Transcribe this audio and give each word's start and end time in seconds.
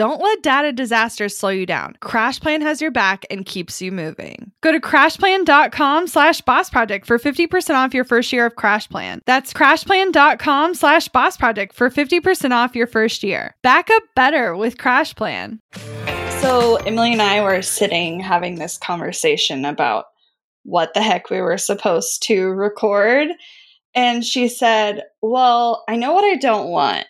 Don't 0.00 0.22
let 0.22 0.42
data 0.42 0.72
disasters 0.72 1.36
slow 1.36 1.50
you 1.50 1.66
down. 1.66 1.94
CrashPlan 2.00 2.62
has 2.62 2.80
your 2.80 2.90
back 2.90 3.26
and 3.30 3.44
keeps 3.44 3.82
you 3.82 3.92
moving. 3.92 4.50
Go 4.62 4.72
to 4.72 4.80
crashplan.com 4.80 6.06
slash 6.06 6.40
boss 6.40 6.70
project 6.70 7.04
for 7.04 7.18
50% 7.18 7.74
off 7.74 7.92
your 7.92 8.04
first 8.04 8.32
year 8.32 8.46
of 8.46 8.54
CrashPlan. 8.54 9.20
That's 9.26 9.52
crashplan.com 9.52 10.74
slash 10.74 11.08
boss 11.08 11.36
project 11.36 11.74
for 11.74 11.90
50% 11.90 12.52
off 12.52 12.74
your 12.74 12.86
first 12.86 13.22
year. 13.22 13.54
Back 13.62 13.90
up 13.90 14.02
better 14.16 14.56
with 14.56 14.78
CrashPlan. 14.78 15.58
So 16.40 16.78
Emylee 16.78 17.12
and 17.12 17.20
I 17.20 17.42
were 17.42 17.60
sitting 17.60 18.20
having 18.20 18.54
this 18.54 18.78
conversation 18.78 19.66
about 19.66 20.06
what 20.62 20.94
the 20.94 21.02
heck 21.02 21.28
we 21.28 21.42
were 21.42 21.58
supposed 21.58 22.22
to 22.22 22.46
record. 22.46 23.28
And 23.94 24.24
she 24.24 24.48
said, 24.48 25.02
Well, 25.20 25.84
I 25.86 25.96
know 25.96 26.14
what 26.14 26.24
I 26.24 26.36
don't 26.36 26.70
want, 26.70 27.06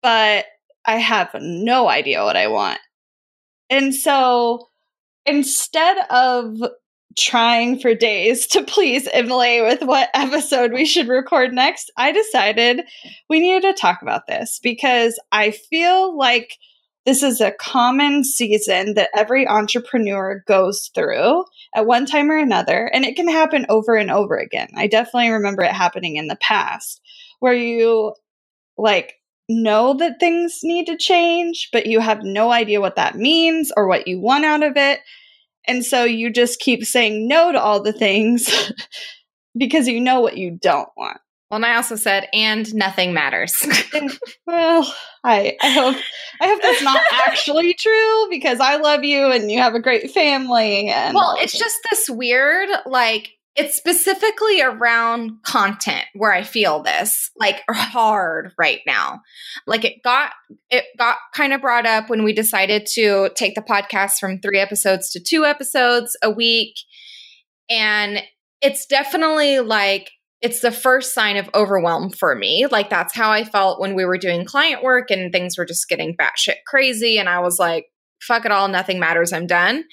but 0.00 0.44
I 0.86 0.96
have 0.96 1.30
no 1.40 1.88
idea 1.88 2.24
what 2.24 2.36
I 2.36 2.48
want. 2.48 2.80
And 3.68 3.94
so 3.94 4.68
instead 5.26 5.98
of 6.10 6.56
trying 7.18 7.78
for 7.78 7.94
days 7.94 8.46
to 8.48 8.62
please 8.62 9.08
Emylee 9.08 9.68
with 9.68 9.82
what 9.82 10.08
episode 10.14 10.72
we 10.72 10.84
should 10.84 11.08
record 11.08 11.52
next, 11.52 11.90
I 11.96 12.12
decided 12.12 12.82
we 13.28 13.40
needed 13.40 13.62
to 13.62 13.80
talk 13.80 14.02
about 14.02 14.26
this 14.26 14.60
because 14.62 15.20
I 15.32 15.50
feel 15.50 16.16
like 16.16 16.56
this 17.06 17.22
is 17.22 17.40
a 17.40 17.52
common 17.52 18.24
season 18.24 18.94
that 18.94 19.10
every 19.16 19.48
entrepreneur 19.48 20.42
goes 20.46 20.90
through 20.94 21.44
at 21.74 21.86
one 21.86 22.06
time 22.06 22.30
or 22.30 22.36
another, 22.36 22.90
and 22.92 23.04
it 23.04 23.16
can 23.16 23.28
happen 23.28 23.66
over 23.68 23.96
and 23.96 24.10
over 24.10 24.36
again. 24.36 24.68
I 24.76 24.86
definitely 24.86 25.30
remember 25.30 25.62
it 25.62 25.72
happening 25.72 26.16
in 26.16 26.26
the 26.26 26.36
past 26.36 27.00
where 27.40 27.54
you 27.54 28.14
like 28.76 29.14
know 29.50 29.94
that 29.94 30.20
things 30.20 30.60
need 30.62 30.86
to 30.86 30.96
change, 30.96 31.68
but 31.72 31.86
you 31.86 32.00
have 32.00 32.22
no 32.22 32.50
idea 32.50 32.80
what 32.80 32.96
that 32.96 33.16
means 33.16 33.72
or 33.76 33.86
what 33.86 34.06
you 34.06 34.20
want 34.20 34.44
out 34.44 34.62
of 34.62 34.76
it. 34.76 35.00
And 35.66 35.84
so 35.84 36.04
you 36.04 36.32
just 36.32 36.60
keep 36.60 36.84
saying 36.84 37.28
no 37.28 37.52
to 37.52 37.60
all 37.60 37.82
the 37.82 37.92
things 37.92 38.72
because 39.58 39.88
you 39.88 40.00
know 40.00 40.20
what 40.20 40.36
you 40.36 40.58
don't 40.60 40.88
want. 40.96 41.18
Well, 41.50 41.56
and 41.56 41.66
I 41.66 41.74
also 41.74 41.96
said, 41.96 42.28
and 42.32 42.72
nothing 42.74 43.12
matters. 43.12 43.66
well, 44.46 44.94
I, 45.24 45.56
I 45.60 45.70
hope 45.70 45.96
I 46.40 46.46
hope 46.46 46.62
that's 46.62 46.82
not 46.82 47.02
actually 47.26 47.74
true 47.74 48.28
because 48.30 48.60
I 48.60 48.76
love 48.76 49.02
you 49.02 49.32
and 49.32 49.50
you 49.50 49.58
have 49.58 49.74
a 49.74 49.80
great 49.80 50.12
family. 50.12 50.88
And 50.88 51.14
well, 51.14 51.36
it's 51.40 51.58
just 51.58 51.76
this 51.90 52.08
weird, 52.08 52.68
like 52.86 53.30
it's 53.56 53.76
specifically 53.76 54.62
around 54.62 55.42
content 55.42 56.04
where 56.14 56.32
I 56.32 56.44
feel 56.44 56.82
this 56.82 57.30
like 57.36 57.62
hard 57.70 58.52
right 58.58 58.80
now. 58.86 59.20
Like 59.66 59.84
it 59.84 60.02
got 60.04 60.32
it 60.70 60.84
got 60.98 61.16
kind 61.34 61.52
of 61.52 61.60
brought 61.60 61.86
up 61.86 62.08
when 62.08 62.22
we 62.22 62.32
decided 62.32 62.86
to 62.94 63.30
take 63.34 63.54
the 63.54 63.62
podcast 63.62 64.18
from 64.18 64.40
3 64.40 64.58
episodes 64.58 65.10
to 65.10 65.20
2 65.20 65.44
episodes 65.44 66.16
a 66.22 66.30
week 66.30 66.76
and 67.68 68.22
it's 68.60 68.86
definitely 68.86 69.60
like 69.60 70.10
it's 70.42 70.60
the 70.60 70.72
first 70.72 71.12
sign 71.12 71.36
of 71.36 71.50
overwhelm 71.54 72.08
for 72.10 72.34
me. 72.34 72.66
Like 72.66 72.88
that's 72.88 73.14
how 73.14 73.30
I 73.30 73.44
felt 73.44 73.80
when 73.80 73.94
we 73.94 74.04
were 74.04 74.16
doing 74.16 74.46
client 74.46 74.82
work 74.82 75.10
and 75.10 75.30
things 75.30 75.58
were 75.58 75.66
just 75.66 75.88
getting 75.88 76.16
batshit 76.16 76.56
crazy 76.66 77.18
and 77.18 77.28
I 77.28 77.40
was 77.40 77.58
like 77.58 77.86
fuck 78.22 78.44
it 78.44 78.52
all 78.52 78.68
nothing 78.68 79.00
matters 79.00 79.32
I'm 79.32 79.46
done. 79.46 79.84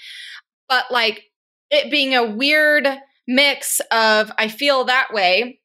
But 0.69 0.85
like 0.91 1.23
it 1.69 1.89
being 1.89 2.15
a 2.15 2.23
weird 2.23 2.87
mix 3.27 3.81
of 3.91 4.31
I 4.37 4.47
feel 4.47 4.85
that 4.85 5.09
way. 5.11 5.59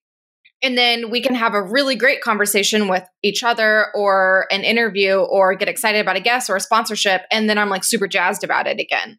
And 0.65 0.78
then 0.78 1.11
we 1.11 1.21
can 1.21 1.34
have 1.34 1.55
a 1.55 1.62
really 1.62 1.97
great 1.97 2.21
conversation 2.21 2.87
with 2.87 3.05
each 3.23 3.43
other 3.43 3.89
or 3.95 4.47
an 4.50 4.62
interview 4.62 5.17
or 5.17 5.55
get 5.56 5.69
excited 5.69 6.00
about 6.00 6.17
a 6.17 6.21
guest 6.21 6.49
or 6.49 6.56
a 6.56 6.61
sponsorship. 6.61 7.23
And 7.33 7.49
then 7.49 7.59
I'm 7.59 7.69
like 7.69 7.83
super 7.83 8.06
jazzed 8.06 8.45
about 8.45 8.69
it 8.69 8.78
again. 8.78 9.19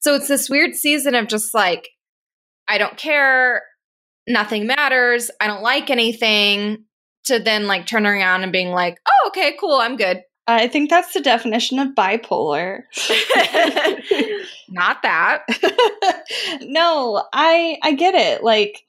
So 0.00 0.14
it's 0.14 0.28
this 0.28 0.48
weird 0.48 0.74
season 0.74 1.14
of 1.14 1.26
just 1.26 1.52
like, 1.52 1.88
I 2.68 2.78
don't 2.78 2.96
care. 2.96 3.62
Nothing 4.28 4.66
matters. 4.66 5.30
I 5.40 5.46
don't 5.46 5.62
like 5.62 5.90
anything. 5.90 6.84
To 7.28 7.38
then 7.38 7.66
like 7.66 7.86
turn 7.86 8.06
around 8.06 8.42
and 8.42 8.52
being 8.52 8.70
like, 8.70 8.98
oh, 9.08 9.28
okay, 9.28 9.56
cool. 9.58 9.76
I'm 9.76 9.96
good. 9.96 10.20
I 10.46 10.68
think 10.68 10.90
that's 10.90 11.14
the 11.14 11.20
definition 11.20 11.78
of 11.78 11.94
bipolar. 11.94 12.82
Not 14.68 15.02
that. 15.02 15.42
no, 16.62 17.24
I 17.32 17.78
I 17.82 17.92
get 17.94 18.14
it. 18.14 18.42
Like 18.42 18.84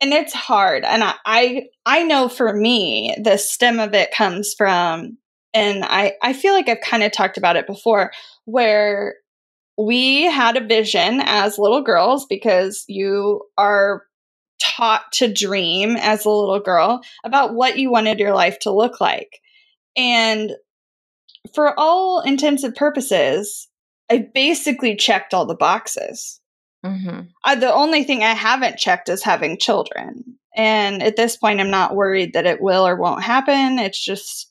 and 0.00 0.12
it's 0.12 0.32
hard. 0.32 0.84
And 0.84 1.04
I, 1.04 1.14
I 1.24 1.66
I 1.86 2.02
know 2.02 2.28
for 2.28 2.52
me, 2.52 3.14
the 3.22 3.36
stem 3.36 3.78
of 3.78 3.94
it 3.94 4.12
comes 4.12 4.54
from 4.54 5.18
and 5.54 5.84
I 5.84 6.14
I 6.22 6.32
feel 6.32 6.54
like 6.54 6.68
I've 6.68 6.80
kind 6.80 7.02
of 7.02 7.12
talked 7.12 7.36
about 7.36 7.56
it 7.56 7.66
before 7.66 8.10
where 8.44 9.16
we 9.78 10.24
had 10.24 10.56
a 10.56 10.66
vision 10.66 11.20
as 11.24 11.58
little 11.58 11.82
girls 11.82 12.26
because 12.26 12.84
you 12.88 13.42
are 13.56 14.04
taught 14.60 15.10
to 15.12 15.32
dream 15.32 15.96
as 15.96 16.24
a 16.24 16.30
little 16.30 16.60
girl 16.60 17.00
about 17.24 17.54
what 17.54 17.78
you 17.78 17.90
wanted 17.90 18.18
your 18.18 18.34
life 18.34 18.58
to 18.60 18.70
look 18.70 19.00
like. 19.00 19.40
And 19.96 20.52
for 21.54 21.78
all 21.78 22.20
intensive 22.20 22.74
purposes, 22.74 23.68
I 24.10 24.28
basically 24.34 24.96
checked 24.96 25.34
all 25.34 25.46
the 25.46 25.54
boxes. 25.54 26.40
Mm-hmm. 26.84 27.20
Uh, 27.44 27.54
the 27.54 27.72
only 27.72 28.04
thing 28.04 28.22
I 28.22 28.32
haven't 28.32 28.78
checked 28.78 29.08
is 29.08 29.22
having 29.22 29.58
children. 29.58 30.36
And 30.56 31.02
at 31.02 31.16
this 31.16 31.36
point, 31.36 31.60
I'm 31.60 31.70
not 31.70 31.94
worried 31.94 32.32
that 32.32 32.46
it 32.46 32.60
will 32.60 32.86
or 32.86 32.96
won't 32.96 33.22
happen. 33.22 33.78
It's 33.78 34.02
just 34.02 34.50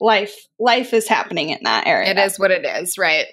life. 0.00 0.34
Life 0.58 0.92
is 0.94 1.08
happening 1.08 1.50
in 1.50 1.58
that 1.64 1.86
area. 1.86 2.10
It 2.10 2.18
is 2.18 2.38
what 2.38 2.50
it 2.50 2.64
is, 2.64 2.98
right? 2.98 3.26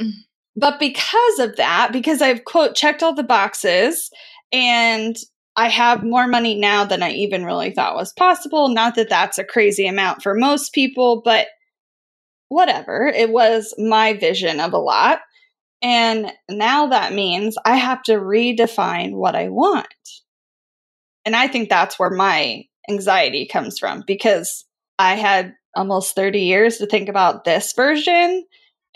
But 0.55 0.79
because 0.79 1.39
of 1.39 1.55
that, 1.57 1.91
because 1.93 2.21
I've 2.21 2.43
quote 2.43 2.75
checked 2.75 3.03
all 3.03 3.13
the 3.13 3.23
boxes 3.23 4.09
and 4.51 5.15
I 5.55 5.69
have 5.69 6.03
more 6.03 6.27
money 6.27 6.55
now 6.55 6.85
than 6.85 7.03
I 7.03 7.11
even 7.11 7.45
really 7.45 7.71
thought 7.71 7.95
was 7.95 8.13
possible. 8.13 8.69
Not 8.69 8.95
that 8.95 9.09
that's 9.09 9.37
a 9.37 9.43
crazy 9.43 9.87
amount 9.87 10.23
for 10.23 10.33
most 10.33 10.73
people, 10.73 11.21
but 11.23 11.47
whatever. 12.51 13.07
It 13.07 13.31
was 13.31 13.73
my 13.77 14.11
vision 14.13 14.59
of 14.59 14.73
a 14.73 14.77
lot. 14.77 15.21
And 15.81 16.33
now 16.49 16.87
that 16.87 17.13
means 17.13 17.55
I 17.63 17.77
have 17.77 18.03
to 18.03 18.13
redefine 18.13 19.13
what 19.13 19.35
I 19.35 19.47
want. 19.47 19.87
And 21.25 21.33
I 21.33 21.47
think 21.47 21.69
that's 21.69 21.97
where 21.97 22.09
my 22.09 22.65
anxiety 22.89 23.47
comes 23.47 23.79
from 23.79 24.03
because 24.05 24.65
I 24.99 25.15
had 25.15 25.53
almost 25.75 26.13
30 26.13 26.41
years 26.41 26.77
to 26.79 26.87
think 26.87 27.07
about 27.07 27.45
this 27.45 27.71
version. 27.71 28.43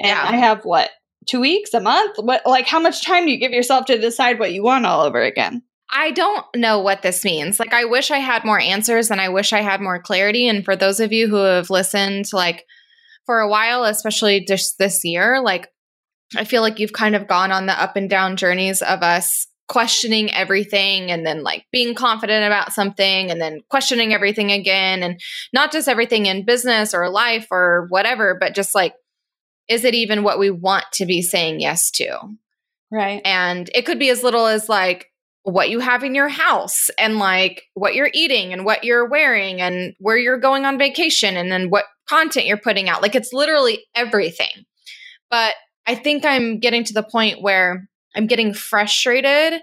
And 0.02 0.10
yeah. 0.10 0.25
I 0.28 0.36
have 0.36 0.66
what, 0.66 0.90
two 1.25 1.40
weeks, 1.40 1.74
a 1.74 1.80
month? 1.80 2.18
What, 2.19 2.46
like, 2.46 2.68
how 2.68 2.81
much 2.81 3.06
time 3.06 3.25
do 3.25 3.31
you 3.31 3.40
give 3.40 3.54
yourself 3.54 3.86
to 3.86 3.98
decide 3.98 4.38
what 4.38 4.52
you 4.52 4.63
want 4.63 4.86
all 4.86 5.02
over 5.02 5.22
again? 5.22 5.63
I 5.94 6.12
don't 6.12 6.46
know 6.57 6.81
what 6.81 7.04
this 7.04 7.24
means. 7.24 7.57
Like, 7.57 7.74
I 7.74 7.86
wish 7.86 8.12
I 8.12 8.18
had 8.18 8.44
more 8.44 8.60
answers 8.60 9.12
and 9.12 9.22
I 9.22 9.30
wish 9.30 9.54
I 9.54 9.62
had 9.62 9.80
more 9.80 10.02
clarity. 10.02 10.50
And 10.50 10.66
for 10.66 10.75
those 10.75 11.00
of 11.00 11.13
you 11.13 11.30
who 11.30 11.38
have 11.38 11.69
listened, 11.69 12.25
like, 12.34 12.66
for 13.25 13.39
a 13.39 13.50
while, 13.50 13.83
especially 13.83 14.45
just 14.45 14.77
this 14.77 15.04
year, 15.04 15.42
like, 15.42 15.69
I 16.36 16.44
feel 16.44 16.62
like 16.62 16.80
you've 16.80 16.94
kind 16.94 17.16
of 17.16 17.27
gone 17.27 17.51
on 17.51 17.66
the 17.66 17.81
up 17.81 17.95
and 17.95 18.10
down 18.10 18.38
journeys 18.38 18.81
of 18.81 19.04
us 19.04 19.48
questioning 19.68 20.31
everything 20.31 21.12
and 21.12 21.25
then 21.25 21.44
like 21.44 21.66
being 21.72 21.95
confident 21.95 22.45
about 22.45 22.72
something 22.72 23.31
and 23.31 23.42
then 23.42 23.62
questioning 23.69 24.13
everything 24.13 24.51
again. 24.51 25.01
And 25.01 25.19
not 25.54 25.72
just 25.72 25.88
everything 25.88 26.27
in 26.27 26.45
business 26.45 26.94
or 26.94 27.10
life 27.10 27.48
or 27.51 27.88
whatever, 27.89 28.38
but 28.39 28.54
just 28.54 28.75
like, 28.75 28.94
is 29.68 29.83
it 29.83 29.95
even 29.95 30.24
what 30.24 30.38
we 30.38 30.51
want 30.51 30.86
to 30.94 31.06
be 31.06 31.21
saying 31.21 31.60
yes 31.60 31.89
to? 31.92 32.19
Right. 32.92 33.21
And 33.25 33.69
it 33.74 33.86
could 33.86 33.98
be 33.98 34.10
as 34.10 34.24
little 34.24 34.45
as 34.45 34.69
like, 34.69 35.12
what 35.45 35.69
you 35.69 35.80
have 35.80 36.03
in 36.03 36.15
your 36.15 36.27
house 36.27 36.89
and 36.97 37.19
like 37.19 37.65
what 37.75 37.94
you're 37.94 38.09
eating 38.13 38.51
and 38.51 38.65
what 38.65 38.83
you're 38.83 39.07
wearing 39.07 39.62
and 39.62 39.94
where 40.00 40.18
you're 40.18 40.39
going 40.39 40.65
on 40.65 40.80
vacation 40.80 41.38
and 41.38 41.51
then 41.51 41.69
what 41.69 41.86
content 42.09 42.47
you're 42.47 42.57
putting 42.57 42.89
out. 42.89 43.03
Like 43.03 43.13
it's 43.13 43.31
literally 43.31 43.86
everything. 43.94 44.65
But 45.30 45.53
I 45.86 45.94
think 45.94 46.25
I'm 46.25 46.57
getting 46.57 46.83
to 46.86 46.94
the 46.94 47.03
point 47.03 47.44
where 47.44 47.88
I'm 48.15 48.25
getting 48.25 48.56
frustrated 48.56 49.62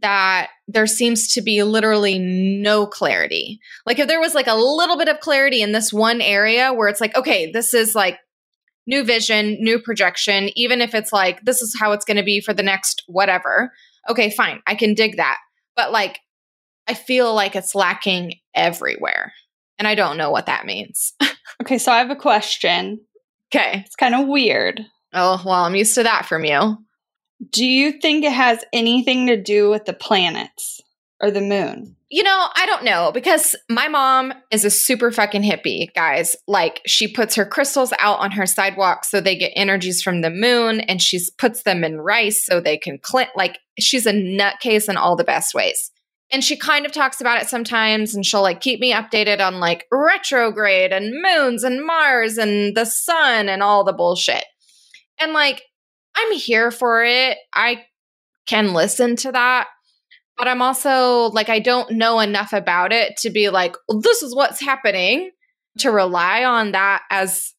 that 0.00 0.50
there 0.68 0.86
seems 0.86 1.32
to 1.32 1.42
be 1.42 1.64
literally 1.64 2.20
no 2.20 2.86
clarity. 2.86 3.58
Like 3.84 3.98
if 3.98 4.06
there 4.06 4.20
was 4.20 4.34
like 4.34 4.46
a 4.46 4.54
little 4.54 4.96
bit 4.96 5.08
of 5.08 5.18
clarity 5.18 5.60
in 5.60 5.72
this 5.72 5.92
one 5.92 6.20
area 6.20 6.72
where 6.72 6.86
it's 6.86 7.00
like, 7.00 7.16
okay, 7.16 7.50
this 7.50 7.74
is 7.74 7.96
like 7.96 8.20
new 8.86 9.02
vision, 9.02 9.56
new 9.58 9.80
projection, 9.80 10.50
even 10.54 10.80
if 10.80 10.94
it's 10.94 11.12
like, 11.12 11.44
this 11.44 11.62
is 11.62 11.76
how 11.76 11.90
it's 11.90 12.04
going 12.04 12.16
to 12.16 12.22
be 12.22 12.40
for 12.40 12.54
the 12.54 12.62
next 12.62 13.02
whatever 13.08 13.72
okay, 14.08 14.30
fine, 14.30 14.60
I 14.66 14.74
can 14.74 14.94
dig 14.94 15.16
that. 15.16 15.38
But 15.76 15.92
like, 15.92 16.20
I 16.86 16.94
feel 16.94 17.34
like 17.34 17.56
it's 17.56 17.74
lacking 17.74 18.34
everywhere. 18.54 19.32
And 19.78 19.88
I 19.88 19.94
don't 19.94 20.18
know 20.18 20.30
what 20.30 20.46
that 20.46 20.66
means. 20.66 21.14
okay, 21.62 21.78
so 21.78 21.90
I 21.90 21.98
have 21.98 22.10
a 22.10 22.16
question. 22.16 23.00
Okay. 23.54 23.82
It's 23.84 23.96
kind 23.96 24.14
of 24.14 24.26
weird. 24.26 24.80
Oh, 25.12 25.40
well, 25.44 25.64
I'm 25.64 25.74
used 25.74 25.94
to 25.94 26.02
that 26.02 26.26
from 26.26 26.44
you. 26.44 26.78
Do 27.50 27.64
you 27.64 27.92
think 27.92 28.24
it 28.24 28.32
has 28.32 28.64
anything 28.72 29.26
to 29.26 29.40
do 29.40 29.70
with 29.70 29.84
the 29.84 29.92
planets 29.92 30.80
or 31.20 31.30
the 31.30 31.40
moon? 31.40 31.96
You 32.10 32.22
know, 32.22 32.48
I 32.54 32.66
don't 32.66 32.84
know 32.84 33.10
because 33.12 33.56
my 33.68 33.88
mom 33.88 34.32
is 34.50 34.64
a 34.64 34.70
super 34.70 35.10
fucking 35.10 35.42
hippie, 35.42 35.92
guys. 35.94 36.36
Like 36.46 36.80
she 36.86 37.08
puts 37.08 37.34
her 37.34 37.44
crystals 37.44 37.92
out 37.98 38.20
on 38.20 38.30
her 38.32 38.46
sidewalk 38.46 39.04
so 39.04 39.20
they 39.20 39.36
get 39.36 39.52
energies 39.56 40.02
from 40.02 40.20
the 40.20 40.30
moon 40.30 40.80
and 40.80 41.02
she 41.02 41.20
puts 41.38 41.62
them 41.62 41.82
in 41.82 42.00
rice 42.00 42.44
so 42.44 42.60
they 42.60 42.76
can 42.76 42.98
clean. 42.98 43.26
Like 43.34 43.58
she's 43.80 44.06
a 44.06 44.12
nutcase 44.12 44.88
in 44.88 44.96
all 44.96 45.16
the 45.16 45.24
best 45.24 45.54
ways. 45.54 45.90
And 46.30 46.42
she 46.42 46.56
kind 46.56 46.86
of 46.86 46.92
talks 46.92 47.20
about 47.20 47.40
it 47.40 47.48
sometimes 47.48 48.14
and 48.14 48.24
she'll 48.24 48.42
like 48.42 48.60
keep 48.60 48.80
me 48.80 48.92
updated 48.92 49.40
on 49.40 49.60
like 49.60 49.86
retrograde 49.90 50.92
and 50.92 51.20
moons 51.20 51.64
and 51.64 51.84
Mars 51.84 52.38
and 52.38 52.76
the 52.76 52.84
sun 52.84 53.48
and 53.48 53.62
all 53.62 53.84
the 53.84 53.92
bullshit. 53.92 54.44
And 55.20 55.32
like, 55.32 55.62
I'm 56.16 56.32
here 56.32 56.70
for 56.70 57.04
it. 57.04 57.38
I 57.52 57.84
can 58.46 58.72
listen 58.72 59.16
to 59.16 59.32
that 59.32 59.68
but 60.36 60.48
I'm 60.48 60.62
also 60.62 61.30
like, 61.30 61.48
I 61.48 61.58
don't 61.58 61.92
know 61.92 62.20
enough 62.20 62.52
about 62.52 62.92
it 62.92 63.16
to 63.18 63.30
be 63.30 63.50
like, 63.50 63.76
well, 63.88 64.00
this 64.00 64.22
is 64.22 64.34
what's 64.34 64.60
happening 64.60 65.30
to 65.78 65.90
rely 65.90 66.44
on 66.44 66.72
that 66.72 67.02
as 67.10 67.52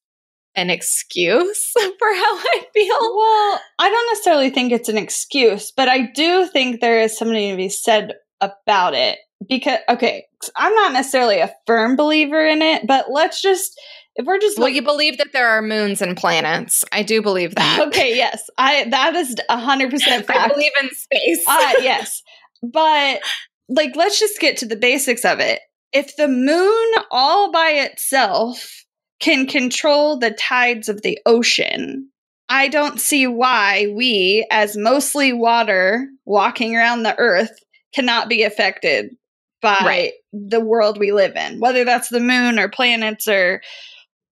an 0.55 0.69
excuse 0.69 1.71
for 1.73 1.83
how 2.13 2.37
I 2.37 2.65
feel. 2.73 3.17
Well, 3.17 3.61
I 3.79 3.89
don't 3.89 4.07
necessarily 4.11 4.49
think 4.49 4.71
it's 4.71 4.89
an 4.89 4.97
excuse, 4.97 5.71
but 5.71 5.87
I 5.87 6.09
do 6.13 6.47
think 6.47 6.79
there 6.79 6.99
is 6.99 7.17
something 7.17 7.51
to 7.51 7.57
be 7.57 7.69
said 7.69 8.13
about 8.41 8.93
it. 8.93 9.19
Because, 9.47 9.79
okay, 9.89 10.25
I'm 10.55 10.73
not 10.73 10.93
necessarily 10.93 11.39
a 11.39 11.53
firm 11.67 11.95
believer 11.97 12.43
in 12.45 12.61
it, 12.61 12.87
but 12.87 13.11
let's 13.11 13.41
just 13.41 13.79
if 14.15 14.25
we're 14.25 14.39
just 14.39 14.57
well 14.57 14.69
you 14.69 14.81
believe 14.81 15.17
that 15.17 15.33
there 15.33 15.49
are 15.49 15.61
moons 15.61 16.01
and 16.01 16.15
planets. 16.15 16.85
I 16.91 17.03
do 17.03 17.21
believe 17.21 17.53
that. 17.55 17.79
Okay 17.87 18.15
yes. 18.15 18.49
I 18.57 18.85
that 18.89 19.13
is 19.15 19.35
100% 19.49 20.25
i 20.29 20.47
believe 20.47 20.71
in 20.81 20.89
space. 20.95 21.43
Uh 21.47 21.73
yes 21.81 22.23
but 22.71 23.21
like, 23.69 23.95
let's 23.95 24.19
just 24.19 24.39
get 24.39 24.57
to 24.57 24.65
the 24.65 24.75
basics 24.75 25.25
of 25.25 25.39
it. 25.39 25.59
If 25.91 26.15
the 26.17 26.27
moon 26.27 27.03
all 27.11 27.51
by 27.51 27.69
itself 27.69 28.85
can 29.19 29.47
control 29.47 30.17
the 30.17 30.31
tides 30.31 30.89
of 30.89 31.01
the 31.01 31.19
ocean, 31.25 32.09
I 32.49 32.67
don't 32.67 32.99
see 32.99 33.27
why 33.27 33.87
we, 33.95 34.45
as 34.51 34.77
mostly 34.77 35.33
water 35.33 36.07
walking 36.25 36.75
around 36.75 37.03
the 37.03 37.17
earth, 37.17 37.51
cannot 37.93 38.29
be 38.29 38.43
affected 38.43 39.15
by 39.61 39.77
right. 39.83 40.13
the 40.31 40.59
world 40.59 40.99
we 40.99 41.11
live 41.11 41.35
in, 41.35 41.59
whether 41.59 41.85
that's 41.85 42.09
the 42.09 42.19
moon 42.19 42.59
or 42.59 42.69
planets 42.69 43.27
or 43.27 43.61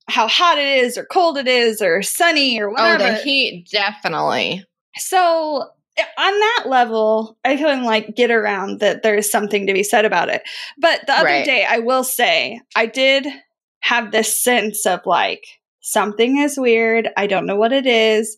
how 0.07 0.27
hot 0.27 0.57
it 0.57 0.83
is 0.83 0.97
or 0.97 1.05
cold 1.05 1.37
it 1.37 1.47
is 1.47 1.81
or 1.81 2.01
sunny 2.01 2.59
or 2.59 2.69
whatever. 2.69 3.03
Oh, 3.03 3.07
the 3.07 3.15
heat, 3.15 3.67
definitely. 3.71 4.63
So 4.97 5.69
on 5.97 6.39
that 6.39 6.63
level, 6.67 7.37
I 7.43 7.55
can 7.55 7.83
like 7.83 8.15
get 8.15 8.31
around 8.31 8.79
that 8.79 9.03
there's 9.03 9.29
something 9.29 9.67
to 9.67 9.73
be 9.73 9.83
said 9.83 10.05
about 10.05 10.29
it. 10.29 10.41
But 10.77 11.01
the 11.05 11.13
other 11.13 11.25
right. 11.25 11.45
day, 11.45 11.65
I 11.67 11.79
will 11.79 12.03
say, 12.03 12.61
I 12.75 12.85
did 12.85 13.27
have 13.81 14.11
this 14.11 14.41
sense 14.41 14.85
of 14.85 15.01
like, 15.05 15.43
something 15.81 16.37
is 16.37 16.57
weird. 16.57 17.09
I 17.15 17.27
don't 17.27 17.45
know 17.45 17.57
what 17.57 17.73
it 17.73 17.85
is. 17.85 18.37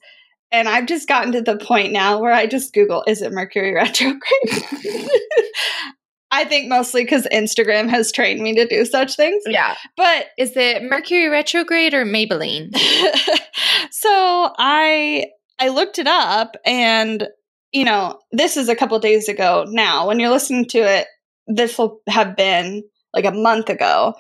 And 0.52 0.68
I've 0.68 0.86
just 0.86 1.08
gotten 1.08 1.32
to 1.34 1.42
the 1.42 1.58
point 1.58 1.92
now 1.92 2.20
where 2.20 2.34
I 2.34 2.48
just 2.48 2.74
Google, 2.74 3.04
is 3.08 3.22
it 3.22 3.32
Mercury 3.32 3.74
retrograde? 3.76 4.22
I 6.32 6.44
think 6.44 6.68
mostly 6.68 7.04
because 7.04 7.28
Instagram 7.32 7.90
has 7.90 8.12
trained 8.12 8.42
me 8.42 8.56
to 8.56 8.68
do 8.68 8.84
such 8.86 9.16
things. 9.16 9.44
Yeah. 9.48 9.76
But 9.96 10.28
is 10.38 10.58
it 10.58 10.84
Mercury 10.84 11.30
retrograde 11.30 11.94
or 11.94 12.04
Maybelline? 12.04 12.76
so 13.92 14.52
I 14.58 15.28
I 15.60 15.70
looked 15.70 16.00
it 16.00 16.08
up 16.08 16.58
and 16.66 17.28
you 17.76 17.84
know, 17.84 18.20
this 18.32 18.56
is 18.56 18.70
a 18.70 18.76
couple 18.76 18.98
days 19.00 19.28
ago 19.28 19.66
now. 19.68 20.08
When 20.08 20.18
you're 20.18 20.30
listening 20.30 20.66
to 20.70 20.78
it, 20.78 21.08
this 21.46 21.78
will 21.78 22.00
have 22.08 22.38
been 22.38 22.84
like 23.14 23.26
a 23.26 23.32
month 23.32 23.70
ago. 23.70 24.14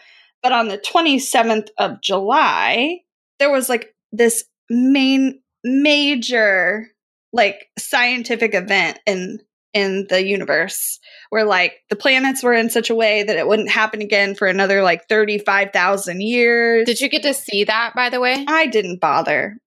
But 0.44 0.52
on 0.52 0.68
the 0.68 0.78
27th 0.78 1.69
of 1.78 2.02
July, 2.02 3.00
there 3.40 3.50
was 3.50 3.69
like 3.69 3.96
this 4.12 4.44
main 4.69 5.40
major 5.63 6.90
like 7.31 7.68
scientific 7.80 8.54
event 8.54 9.00
in 9.06 9.40
in 9.74 10.06
the 10.09 10.26
universe 10.26 11.00
where 11.30 11.45
like 11.45 11.76
the 11.90 11.95
planets 11.95 12.44
were 12.44 12.54
in 12.54 12.69
such 12.69 12.90
a 12.90 12.95
way 12.95 13.24
that 13.24 13.38
it 13.38 13.47
wouldn't 13.47 13.69
happen 13.69 14.02
again 14.02 14.35
for 14.35 14.47
another 14.47 14.81
like 14.81 15.07
35,000 15.07 16.21
years. 16.21 16.85
Did 16.85 17.02
you 17.02 17.09
get 17.09 17.24
to 17.24 17.33
see 17.33 17.64
that 17.66 17.94
by 17.95 18.09
the 18.09 18.19
way? 18.19 18.45
I 18.47 18.68
didn't 18.68 19.00
bother 19.00 19.57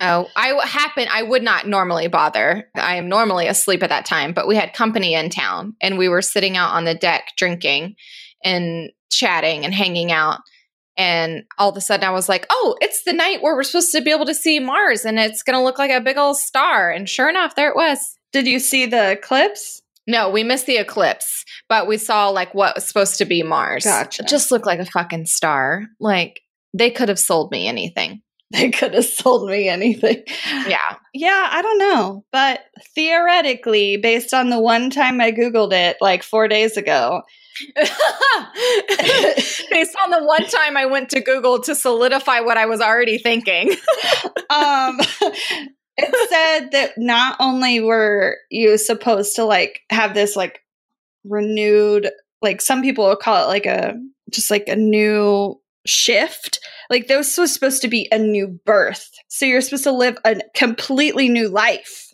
oh, 0.00 0.28
I 0.36 0.66
happen 0.66 1.06
I 1.10 1.22
would 1.22 1.42
not 1.42 1.66
normally 1.66 2.08
bother. 2.08 2.68
I 2.74 2.96
am 2.96 3.08
normally 3.08 3.46
asleep 3.46 3.82
at 3.82 3.90
that 3.90 4.06
time, 4.06 4.32
but 4.32 4.48
we 4.48 4.56
had 4.56 4.72
company 4.72 5.14
in 5.14 5.30
town 5.30 5.74
and 5.80 5.98
we 5.98 6.08
were 6.08 6.22
sitting 6.22 6.56
out 6.56 6.72
on 6.72 6.84
the 6.84 6.94
deck 6.94 7.32
drinking 7.36 7.96
and 8.42 8.90
chatting 9.10 9.64
and 9.64 9.74
hanging 9.74 10.12
out. 10.12 10.40
And 10.96 11.44
all 11.58 11.70
of 11.70 11.76
a 11.76 11.80
sudden 11.80 12.06
I 12.06 12.10
was 12.10 12.28
like, 12.28 12.46
"Oh, 12.50 12.76
it's 12.80 13.02
the 13.04 13.12
night 13.12 13.42
where 13.42 13.56
we're 13.56 13.64
supposed 13.64 13.92
to 13.92 14.00
be 14.00 14.12
able 14.12 14.26
to 14.26 14.34
see 14.34 14.60
Mars 14.60 15.04
and 15.04 15.18
it's 15.18 15.42
going 15.42 15.58
to 15.58 15.64
look 15.64 15.78
like 15.78 15.90
a 15.90 16.00
big 16.00 16.16
old 16.16 16.36
star." 16.36 16.90
And 16.90 17.08
sure 17.08 17.28
enough, 17.28 17.56
there 17.56 17.70
it 17.70 17.76
was. 17.76 17.98
Did 18.32 18.46
you 18.46 18.58
see 18.58 18.86
the 18.86 19.12
eclipse? 19.12 19.80
No, 20.06 20.28
we 20.28 20.44
missed 20.44 20.66
the 20.66 20.76
eclipse, 20.76 21.44
but 21.68 21.86
we 21.86 21.96
saw 21.96 22.28
like 22.28 22.54
what 22.54 22.74
was 22.74 22.84
supposed 22.84 23.18
to 23.18 23.24
be 23.24 23.42
Mars. 23.42 23.84
Gotcha. 23.84 24.22
It 24.22 24.28
just 24.28 24.50
looked 24.50 24.66
like 24.66 24.80
a 24.80 24.84
fucking 24.84 25.26
star. 25.26 25.84
Like 25.98 26.40
they 26.76 26.90
could 26.90 27.08
have 27.08 27.18
sold 27.18 27.50
me 27.50 27.66
anything. 27.66 28.20
they 28.52 28.70
could 28.70 28.94
have 28.94 29.04
sold 29.04 29.48
me 29.48 29.68
anything. 29.68 30.22
Yeah. 30.66 30.96
Yeah, 31.12 31.48
I 31.50 31.62
don't 31.62 31.78
know. 31.78 32.24
But 32.30 32.60
theoretically, 32.94 33.96
based 33.96 34.34
on 34.34 34.50
the 34.50 34.60
one 34.60 34.90
time 34.90 35.20
I 35.20 35.32
Googled 35.32 35.72
it 35.72 35.96
like 36.00 36.22
four 36.22 36.46
days 36.48 36.76
ago, 36.76 37.22
based 39.70 39.96
on 40.02 40.10
the 40.10 40.24
one 40.24 40.44
time 40.46 40.76
I 40.76 40.86
went 40.86 41.10
to 41.10 41.20
Google 41.20 41.60
to 41.62 41.74
solidify 41.74 42.40
what 42.40 42.56
I 42.56 42.66
was 42.66 42.80
already 42.80 43.18
thinking. 43.18 43.70
um, 44.50 44.98
it 45.96 46.28
said 46.30 46.72
that 46.72 46.92
not 46.96 47.36
only 47.40 47.80
were 47.80 48.36
you 48.50 48.76
supposed 48.76 49.36
to 49.36 49.44
like 49.44 49.82
have 49.90 50.14
this 50.14 50.36
like 50.36 50.60
renewed, 51.24 52.10
like 52.42 52.60
some 52.60 52.82
people 52.82 53.06
will 53.06 53.16
call 53.16 53.44
it 53.44 53.48
like 53.48 53.66
a 53.66 53.94
just 54.30 54.50
like 54.50 54.68
a 54.68 54.76
new 54.76 55.60
shift. 55.86 56.60
Like 56.90 57.06
this 57.06 57.36
was 57.36 57.52
supposed 57.52 57.82
to 57.82 57.88
be 57.88 58.08
a 58.10 58.18
new 58.18 58.60
birth. 58.64 59.10
So 59.28 59.46
you're 59.46 59.60
supposed 59.60 59.84
to 59.84 59.92
live 59.92 60.18
a 60.24 60.36
completely 60.54 61.28
new 61.28 61.48
life. 61.48 62.12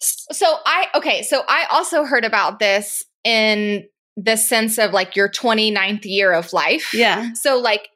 So 0.00 0.58
I 0.66 0.88
okay, 0.94 1.22
so 1.22 1.42
I 1.48 1.66
also 1.70 2.04
heard 2.04 2.24
about 2.24 2.58
this 2.58 3.04
in 3.24 3.88
the 4.16 4.36
sense 4.36 4.78
of 4.78 4.92
like 4.92 5.16
your 5.16 5.28
29th 5.28 6.04
year 6.04 6.32
of 6.32 6.52
life. 6.52 6.92
Yeah. 6.94 7.32
So 7.34 7.58
like 7.58 7.88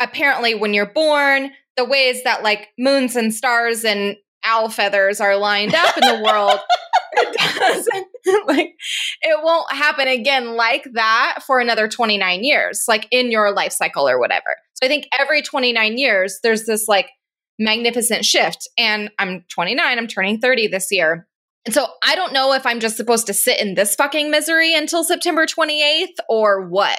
apparently 0.00 0.54
when 0.54 0.74
you're 0.74 0.86
born, 0.86 1.50
the 1.76 1.84
ways 1.84 2.22
that 2.24 2.42
like 2.42 2.68
moons 2.78 3.16
and 3.16 3.34
stars 3.34 3.84
and 3.84 4.16
owl 4.44 4.68
feathers 4.68 5.20
are 5.20 5.36
lined 5.36 5.74
up 5.74 5.96
in 5.96 6.02
the 6.06 6.22
world 6.22 6.60
it 7.14 7.58
doesn't 7.58 8.06
like 8.46 8.74
it 9.22 9.38
won't 9.42 9.72
happen 9.72 10.08
again 10.08 10.56
like 10.56 10.86
that 10.94 11.40
for 11.46 11.60
another 11.60 11.88
29 11.88 12.44
years, 12.44 12.84
like 12.88 13.06
in 13.10 13.30
your 13.30 13.52
life 13.52 13.72
cycle 13.72 14.08
or 14.08 14.18
whatever. 14.18 14.56
So 14.74 14.86
I 14.86 14.88
think 14.88 15.06
every 15.18 15.42
29 15.42 15.98
years 15.98 16.38
there's 16.42 16.64
this 16.64 16.88
like 16.88 17.10
magnificent 17.58 18.24
shift. 18.24 18.68
And 18.78 19.10
I'm 19.18 19.44
29, 19.48 19.98
I'm 19.98 20.06
turning 20.06 20.40
30 20.40 20.68
this 20.68 20.88
year. 20.90 21.26
And 21.64 21.74
so 21.74 21.86
I 22.02 22.14
don't 22.14 22.32
know 22.32 22.52
if 22.52 22.66
I'm 22.66 22.80
just 22.80 22.96
supposed 22.96 23.26
to 23.26 23.34
sit 23.34 23.60
in 23.60 23.74
this 23.74 23.94
fucking 23.94 24.30
misery 24.30 24.74
until 24.74 25.02
September 25.02 25.46
28th 25.46 26.16
or 26.28 26.68
what, 26.68 26.98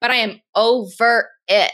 but 0.00 0.10
I 0.10 0.16
am 0.16 0.40
over 0.54 1.28
it. 1.48 1.72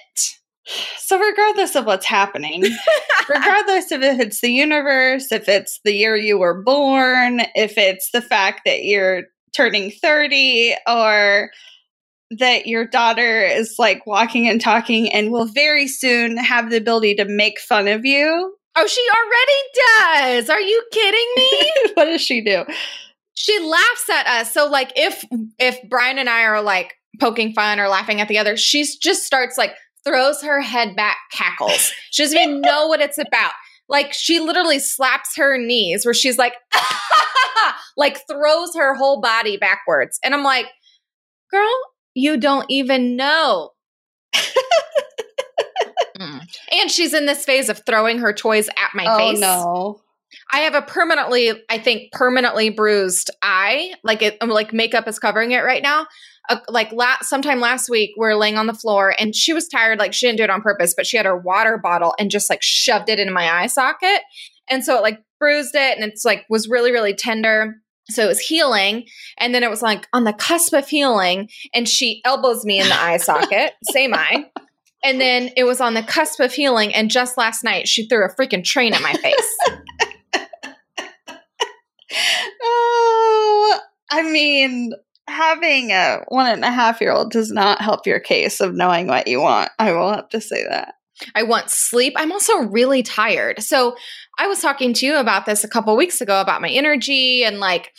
So, 0.99 1.19
regardless 1.19 1.75
of 1.75 1.87
what's 1.87 2.07
happening, 2.07 2.63
regardless 3.29 3.91
of 3.91 4.03
if 4.03 4.21
it's 4.21 4.41
the 4.41 4.53
universe, 4.53 5.33
if 5.33 5.49
it's 5.49 5.81
the 5.85 5.93
year 5.93 6.17
you 6.17 6.39
were 6.39 6.63
born, 6.63 7.43
if 7.55 7.77
it's 7.77 8.11
the 8.13 8.23
fact 8.23 8.63
that 8.65 8.85
you're 8.85 9.25
turning 9.55 9.91
30, 9.91 10.77
or 10.87 11.51
that 12.39 12.67
your 12.67 12.87
daughter 12.87 13.43
is 13.43 13.75
like 13.79 14.07
walking 14.07 14.49
and 14.49 14.61
talking 14.61 15.13
and 15.13 15.31
will 15.31 15.47
very 15.47 15.87
soon 15.87 16.37
have 16.37 16.71
the 16.71 16.77
ability 16.77 17.15
to 17.17 17.25
make 17.25 17.59
fun 17.61 17.89
of 17.89 18.05
you. 18.05 18.57
Oh, 18.75 18.87
she 18.87 19.07
already 19.15 20.39
does. 20.41 20.51
Are 20.51 20.61
you 20.61 20.83
kidding 20.93 21.29
me? 21.37 21.73
what 21.95 22.05
does 22.07 22.23
she 22.23 22.41
do? 22.41 22.65
She 23.35 23.59
laughs 23.61 24.09
at 24.11 24.27
us. 24.27 24.53
So 24.53 24.67
like 24.67 24.93
if 24.97 25.25
if 25.59 25.79
Brian 25.89 26.19
and 26.19 26.29
I 26.29 26.45
are 26.45 26.63
like 26.63 26.95
poking 27.21 27.53
fun 27.53 27.79
or 27.81 27.89
laughing 27.89 28.21
at 28.21 28.29
the 28.29 28.39
other, 28.39 28.57
she 28.57 28.85
just 29.03 29.25
starts 29.25 29.59
like 29.59 29.75
throws 30.05 30.43
her 30.43 30.61
head 30.61 30.97
back, 30.97 31.17
cackles. 31.33 31.93
She 32.11 32.23
doesn't 32.23 32.39
even 32.39 32.61
know 32.61 32.87
what 32.87 33.01
it's 33.01 33.19
about. 33.19 33.53
Like 33.89 34.13
she 34.13 34.41
literally 34.41 34.79
slaps 34.79 35.37
her 35.37 35.59
knees 35.59 36.05
where 36.05 36.15
she's 36.15 36.39
like, 36.39 36.55
like 37.97 38.27
throws 38.27 38.75
her 38.75 38.95
whole 38.95 39.21
body 39.21 39.57
backwards. 39.57 40.19
And 40.25 40.35
I'm 40.35 40.45
like, 40.45 40.67
girl, 41.51 41.71
you 42.15 42.37
don't 42.37 42.67
even 42.71 43.17
know. 43.17 43.71
And 46.73 46.91
she's 46.91 47.15
in 47.15 47.27
this 47.27 47.45
phase 47.45 47.69
of 47.69 47.83
throwing 47.85 48.19
her 48.19 48.33
toys 48.33 48.69
at 48.69 48.95
my 48.95 49.05
oh, 49.09 49.19
face. 49.19 49.41
no. 49.41 50.01
I 50.53 50.61
have 50.61 50.75
a 50.75 50.83
permanently, 50.83 51.53
I 51.69 51.79
think, 51.79 52.13
permanently 52.13 52.71
bruised 52.71 53.31
eye. 53.43 53.93
Like 54.03 54.23
it, 54.23 54.43
like 54.47 54.73
makeup 54.73 55.07
is 55.07 55.19
covering 55.19 55.53
it 55.53 55.61
right 55.61 55.83
now. 55.83 56.07
Uh, 56.49 56.59
like 56.69 56.93
last, 56.93 57.29
sometime 57.29 57.61
last 57.61 57.89
week, 57.89 58.13
we 58.19 58.27
are 58.27 58.37
laying 58.37 58.57
on 58.57 58.67
the 58.67 58.75
floor, 58.75 59.15
and 59.19 59.35
she 59.35 59.53
was 59.53 59.69
tired. 59.69 59.99
Like 59.99 60.13
she 60.13 60.27
didn't 60.27 60.39
do 60.39 60.45
it 60.45 60.51
on 60.51 60.61
purpose, 60.61 60.95
but 60.97 61.07
she 61.07 61.17
had 61.17 61.27
her 61.27 61.37
water 61.37 61.79
bottle 61.79 62.15
and 62.19 62.31
just 62.31 62.51
like 62.51 62.63
shoved 62.63 63.09
it 63.09 63.19
into 63.21 63.33
my 63.33 63.63
eye 63.63 63.69
socket, 63.69 64.23
and 64.69 64.85
so 64.85 64.97
it 64.97 65.03
like 65.03 65.23
bruised 65.39 65.75
it, 65.75 65.97
and 65.97 66.05
it's 66.05 66.25
like 66.25 66.45
was 66.49 66.69
really 66.69 66.93
really 66.93 67.15
tender. 67.15 67.77
So 68.11 68.25
it 68.25 68.29
was 68.29 68.41
healing, 68.41 69.07
and 69.39 69.55
then 69.55 69.63
it 69.63 69.71
was 69.71 69.83
like 69.83 70.09
on 70.13 70.25
the 70.25 70.33
cusp 70.33 70.73
of 70.73 70.89
healing, 70.89 71.49
and 71.73 71.89
she 71.89 72.21
elbows 72.25 72.65
me 72.65 72.81
in 72.81 72.89
the 72.89 73.01
eye 73.01 73.19
socket, 73.19 73.73
same 73.93 74.13
eye. 74.15 74.47
And 75.05 75.21
then 75.21 75.51
it 75.57 75.65
was 75.65 75.81
on 75.81 75.95
the 75.95 76.03
cusp 76.03 76.41
of 76.41 76.53
healing, 76.53 76.95
and 76.95 77.11
just 77.11 77.39
last 77.39 77.63
night 77.63 77.89
she 77.89 78.07
threw 78.07 78.25
a 78.25 78.35
freaking 78.35 78.65
train 78.65 78.95
at 78.95 79.03
my 79.03 79.13
face. 79.15 79.57
oh, 82.63 83.81
I 84.11 84.23
mean, 84.31 84.93
having 85.33 85.91
a 85.91 86.25
one 86.29 86.47
and 86.47 86.65
a 86.65 86.71
half 86.71 87.01
year 87.01 87.13
old 87.13 87.31
does 87.31 87.51
not 87.51 87.81
help 87.81 88.07
your 88.07 88.21
case 88.21 88.61
of 88.61 88.75
knowing 88.75 89.07
what 89.07 89.27
you 89.27 89.41
want. 89.41 89.71
I 89.79 89.93
will 89.93 90.13
have 90.13 90.29
to 90.31 90.41
say 90.41 90.65
that. 90.69 90.95
I 91.35 91.43
want 91.43 91.71
sleep. 91.71 92.15
I'm 92.17 92.33
also 92.33 92.59
really 92.59 93.03
tired. 93.03 93.63
So 93.63 93.97
I 94.39 94.47
was 94.47 94.61
talking 94.61 94.93
to 94.95 95.07
you 95.07 95.17
about 95.17 95.47
this 95.47 95.65
a 95.65 95.69
couple 95.69 95.97
weeks 95.97 96.21
ago 96.21 96.41
about 96.41 96.63
my 96.63 96.69
energy 96.69 97.45
and 97.45 97.61
like 97.61 97.93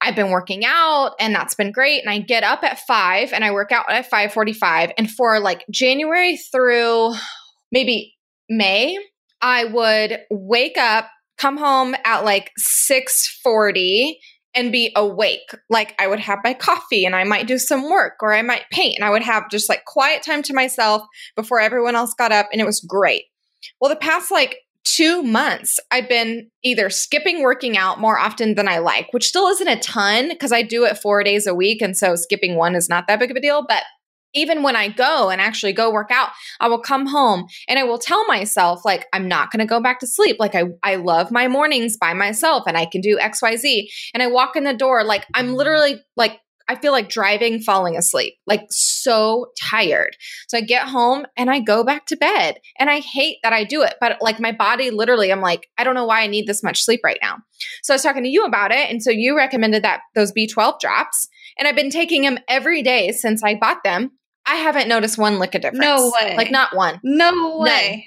I've 0.00 0.16
been 0.16 0.30
working 0.30 0.64
out 0.64 1.12
and 1.18 1.34
that's 1.34 1.54
been 1.54 1.72
great. 1.72 2.02
And 2.02 2.10
I 2.10 2.20
get 2.20 2.44
up 2.44 2.62
at 2.62 2.80
five 2.80 3.32
and 3.32 3.44
I 3.44 3.50
work 3.50 3.72
out 3.72 3.90
at 3.90 4.08
545. 4.08 4.92
And 4.96 5.10
for 5.10 5.40
like 5.40 5.64
January 5.70 6.36
through 6.36 7.14
maybe 7.72 8.16
May, 8.48 8.96
I 9.40 9.64
would 9.64 10.20
wake 10.30 10.78
up, 10.78 11.08
come 11.36 11.56
home 11.56 11.94
at 12.04 12.24
like 12.24 12.52
640 12.56 14.20
and 14.58 14.72
be 14.72 14.92
awake. 14.96 15.54
Like 15.70 15.94
I 16.00 16.08
would 16.08 16.18
have 16.18 16.40
my 16.42 16.52
coffee 16.52 17.04
and 17.04 17.14
I 17.14 17.22
might 17.22 17.46
do 17.46 17.58
some 17.58 17.88
work 17.88 18.14
or 18.20 18.34
I 18.34 18.42
might 18.42 18.64
paint 18.72 18.96
and 18.96 19.04
I 19.04 19.10
would 19.10 19.22
have 19.22 19.48
just 19.50 19.68
like 19.68 19.84
quiet 19.84 20.24
time 20.24 20.42
to 20.42 20.52
myself 20.52 21.02
before 21.36 21.60
everyone 21.60 21.94
else 21.94 22.12
got 22.12 22.32
up 22.32 22.48
and 22.50 22.60
it 22.60 22.66
was 22.66 22.80
great. 22.80 23.26
Well, 23.80 23.88
the 23.88 23.96
past 23.96 24.32
like 24.32 24.58
two 24.82 25.22
months, 25.22 25.78
I've 25.92 26.08
been 26.08 26.50
either 26.64 26.90
skipping 26.90 27.42
working 27.42 27.76
out 27.76 28.00
more 28.00 28.18
often 28.18 28.56
than 28.56 28.66
I 28.66 28.78
like, 28.78 29.06
which 29.12 29.28
still 29.28 29.46
isn't 29.46 29.68
a 29.68 29.78
ton 29.78 30.28
because 30.28 30.50
I 30.50 30.62
do 30.62 30.84
it 30.84 30.98
four 30.98 31.22
days 31.22 31.46
a 31.46 31.54
week. 31.54 31.80
And 31.80 31.96
so 31.96 32.16
skipping 32.16 32.56
one 32.56 32.74
is 32.74 32.88
not 32.88 33.06
that 33.06 33.20
big 33.20 33.30
of 33.30 33.36
a 33.36 33.40
deal. 33.40 33.64
But 33.66 33.84
even 34.34 34.62
when 34.62 34.76
I 34.76 34.88
go 34.88 35.30
and 35.30 35.40
actually 35.40 35.72
go 35.72 35.92
work 35.92 36.10
out, 36.10 36.30
I 36.60 36.68
will 36.68 36.80
come 36.80 37.06
home 37.06 37.46
and 37.68 37.78
I 37.78 37.84
will 37.84 37.98
tell 37.98 38.26
myself, 38.26 38.84
like, 38.84 39.06
I'm 39.12 39.28
not 39.28 39.50
going 39.50 39.60
to 39.60 39.66
go 39.66 39.80
back 39.80 40.00
to 40.00 40.06
sleep. 40.06 40.36
Like, 40.38 40.54
I, 40.54 40.64
I 40.82 40.96
love 40.96 41.30
my 41.30 41.48
mornings 41.48 41.96
by 41.96 42.14
myself 42.14 42.64
and 42.66 42.76
I 42.76 42.86
can 42.86 43.00
do 43.00 43.18
XYZ. 43.18 43.86
And 44.14 44.22
I 44.22 44.26
walk 44.26 44.56
in 44.56 44.64
the 44.64 44.74
door, 44.74 45.04
like, 45.04 45.26
I'm 45.34 45.54
literally 45.54 46.00
like, 46.16 46.40
I 46.70 46.76
feel 46.76 46.92
like 46.92 47.08
driving, 47.08 47.60
falling 47.60 47.96
asleep, 47.96 48.34
like 48.46 48.66
so 48.68 49.46
tired. 49.58 50.16
So 50.48 50.58
I 50.58 50.60
get 50.60 50.86
home 50.86 51.24
and 51.34 51.50
I 51.50 51.60
go 51.60 51.82
back 51.82 52.04
to 52.06 52.16
bed. 52.16 52.58
And 52.78 52.90
I 52.90 53.00
hate 53.00 53.38
that 53.42 53.54
I 53.54 53.64
do 53.64 53.82
it, 53.82 53.94
but 54.00 54.18
like 54.20 54.38
my 54.38 54.52
body 54.52 54.90
literally, 54.90 55.32
I'm 55.32 55.40
like, 55.40 55.66
I 55.78 55.84
don't 55.84 55.94
know 55.94 56.04
why 56.04 56.20
I 56.20 56.26
need 56.26 56.46
this 56.46 56.62
much 56.62 56.82
sleep 56.82 57.00
right 57.02 57.18
now. 57.22 57.38
So 57.82 57.94
I 57.94 57.96
was 57.96 58.02
talking 58.02 58.22
to 58.22 58.28
you 58.28 58.44
about 58.44 58.70
it. 58.70 58.90
And 58.90 59.02
so 59.02 59.10
you 59.10 59.34
recommended 59.34 59.82
that 59.82 60.00
those 60.14 60.32
B12 60.32 60.78
drops. 60.78 61.28
And 61.58 61.66
I've 61.66 61.76
been 61.76 61.90
taking 61.90 62.22
them 62.22 62.38
every 62.48 62.82
day 62.82 63.12
since 63.12 63.42
I 63.42 63.54
bought 63.54 63.82
them. 63.82 64.12
I 64.46 64.54
haven't 64.56 64.88
noticed 64.88 65.18
one 65.18 65.38
lick 65.38 65.54
of 65.54 65.62
difference. 65.62 65.84
No 65.84 66.12
way. 66.20 66.36
Like 66.36 66.50
not 66.50 66.74
one. 66.74 67.00
No 67.02 67.58
way. 67.58 67.92
None. 67.92 68.02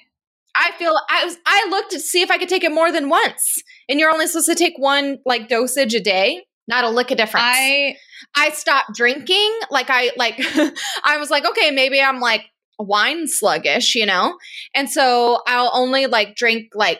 I 0.53 0.71
feel 0.77 0.97
I 1.09 1.25
was 1.25 1.37
I 1.45 1.67
looked 1.69 1.91
to 1.91 1.99
see 1.99 2.21
if 2.21 2.31
I 2.31 2.37
could 2.37 2.49
take 2.49 2.63
it 2.63 2.71
more 2.71 2.91
than 2.91 3.09
once. 3.09 3.61
And 3.87 3.99
you're 3.99 4.11
only 4.11 4.27
supposed 4.27 4.47
to 4.47 4.55
take 4.55 4.73
one 4.77 5.19
like 5.25 5.47
dosage 5.47 5.93
a 5.93 5.99
day. 5.99 6.45
Not 6.67 6.83
a 6.83 6.89
lick 6.89 7.11
of 7.11 7.17
difference. 7.17 7.45
I 7.45 7.95
I 8.35 8.49
stopped 8.51 8.95
drinking. 8.95 9.51
Like 9.69 9.89
I 9.89 10.11
like 10.17 10.35
I 11.03 11.17
was 11.17 11.29
like, 11.29 11.45
okay, 11.45 11.71
maybe 11.71 12.01
I'm 12.01 12.19
like 12.19 12.45
wine 12.79 13.27
sluggish, 13.27 13.95
you 13.95 14.05
know? 14.05 14.37
And 14.73 14.89
so 14.89 15.41
I'll 15.47 15.71
only 15.73 16.07
like 16.07 16.35
drink 16.35 16.71
like 16.73 16.99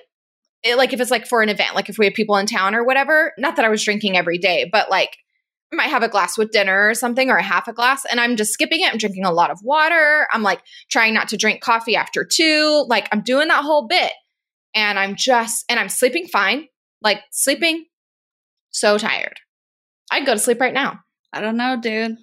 it, 0.64 0.78
like 0.78 0.94
if 0.94 1.02
it's 1.02 1.12
like 1.12 1.28
for 1.28 1.42
an 1.42 1.50
event, 1.50 1.76
like 1.76 1.90
if 1.90 1.98
we 1.98 2.06
have 2.06 2.14
people 2.14 2.38
in 2.38 2.46
town 2.46 2.76
or 2.76 2.84
whatever. 2.84 3.34
Not 3.38 3.56
that 3.56 3.66
I 3.66 3.70
was 3.70 3.84
drinking 3.84 4.16
every 4.18 4.38
day, 4.38 4.70
but 4.72 4.90
like 4.90 5.18
might 5.74 5.90
have 5.90 6.04
a 6.04 6.10
glass 6.10 6.38
with 6.38 6.52
dinner 6.52 6.90
or 6.90 6.94
something 6.94 7.30
or 7.30 7.38
a 7.38 7.44
half 7.44 7.68
a 7.68 7.74
glass 7.74 8.06
and 8.06 8.20
I'm 8.20 8.36
just 8.36 8.54
skipping 8.54 8.82
it. 8.82 8.92
I'm 8.92 8.98
drinking 8.98 9.26
a 9.26 9.32
lot 9.32 9.52
of 9.52 9.60
water. 9.64 10.28
I'm 10.34 10.44
like 10.44 10.62
trying 10.90 11.14
not 11.14 11.30
to 11.30 11.38
drink 11.38 11.62
coffee 11.62 11.96
after 11.96 12.26
two. 12.26 12.86
Like 12.88 13.08
I'm 13.12 13.22
doing 13.22 13.48
that 13.48 13.64
whole 13.64 13.88
bit. 13.88 14.12
And 14.74 14.98
I'm 14.98 15.16
just, 15.16 15.66
and 15.70 15.80
I'm 15.80 15.90
sleeping 15.90 16.28
fine. 16.28 16.68
Like 17.02 17.20
sleeping 17.32 17.86
so 18.70 18.98
tired. 18.98 19.40
I'd 20.12 20.26
go 20.26 20.34
to 20.34 20.40
sleep 20.40 20.60
right 20.60 20.74
now. 20.74 21.00
I 21.34 21.42
don't 21.42 21.58
know, 21.58 21.78
dude. 21.80 22.18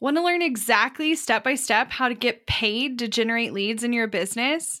Want 0.00 0.16
to 0.16 0.22
learn 0.22 0.42
exactly 0.42 1.14
step 1.14 1.44
by 1.44 1.54
step 1.54 1.90
how 1.90 2.08
to 2.08 2.14
get 2.14 2.46
paid 2.46 2.98
to 2.98 3.08
generate 3.08 3.52
leads 3.52 3.82
in 3.82 3.92
your 3.92 4.06
business? 4.06 4.80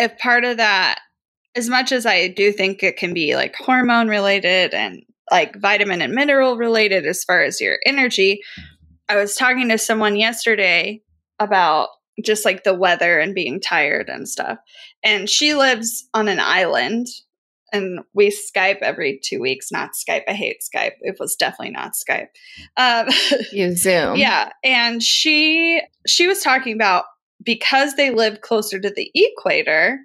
if 0.00 0.18
part 0.18 0.44
of 0.44 0.56
that, 0.56 1.00
as 1.54 1.68
much 1.68 1.92
as 1.92 2.06
I 2.06 2.28
do 2.28 2.52
think 2.52 2.82
it 2.82 2.96
can 2.96 3.12
be 3.14 3.36
like 3.36 3.54
hormone 3.56 4.08
related 4.08 4.74
and 4.74 5.02
like 5.30 5.60
vitamin 5.60 6.02
and 6.02 6.12
mineral 6.14 6.56
related 6.56 7.06
as 7.06 7.22
far 7.24 7.42
as 7.42 7.60
your 7.60 7.78
energy. 7.86 8.40
I 9.08 9.16
was 9.16 9.36
talking 9.36 9.68
to 9.68 9.78
someone 9.78 10.16
yesterday 10.16 11.02
about 11.38 11.88
just 12.24 12.44
like 12.44 12.64
the 12.64 12.74
weather 12.74 13.18
and 13.18 13.34
being 13.34 13.60
tired 13.60 14.08
and 14.08 14.28
stuff. 14.28 14.58
And 15.02 15.28
she 15.28 15.54
lives 15.54 16.08
on 16.14 16.28
an 16.28 16.40
island 16.40 17.06
and 17.72 18.00
we 18.14 18.30
Skype 18.30 18.78
every 18.82 19.20
two 19.22 19.40
weeks. 19.40 19.70
Not 19.70 19.90
Skype. 19.92 20.22
I 20.28 20.32
hate 20.32 20.62
Skype. 20.62 20.94
It 21.00 21.16
was 21.20 21.36
definitely 21.36 21.70
not 21.70 21.92
Skype. 21.94 22.28
Um, 22.76 23.08
You 23.52 23.74
Zoom. 23.76 24.16
yeah, 24.16 24.50
and 24.64 25.02
she 25.02 25.80
she 26.06 26.26
was 26.26 26.40
talking 26.42 26.74
about 26.74 27.04
because 27.42 27.94
they 27.94 28.10
live 28.10 28.40
closer 28.40 28.78
to 28.80 28.90
the 28.90 29.10
equator, 29.14 29.98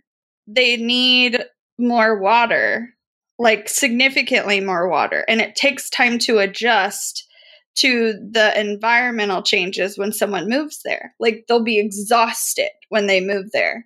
they 0.48 0.78
need 0.78 1.43
more 1.78 2.17
water, 2.19 2.89
like 3.38 3.67
significantly 3.67 4.60
more 4.62 4.88
water, 4.89 5.26
and 5.28 5.41
it 5.41 5.56
takes 5.56 5.89
time 5.89 6.19
to 6.19 6.38
adjust 6.39 7.28
to 7.76 8.13
the 8.32 8.58
environmental 8.58 9.41
changes 9.41 9.98
when 9.98 10.13
someone 10.13 10.48
moves 10.50 10.80
there. 10.86 11.13
Like 11.19 11.43
they'll 11.48 11.63
be 11.63 11.80
exhausted 11.80 12.69
when 12.89 13.08
they 13.08 13.19
move 13.19 13.52
there, 13.52 13.86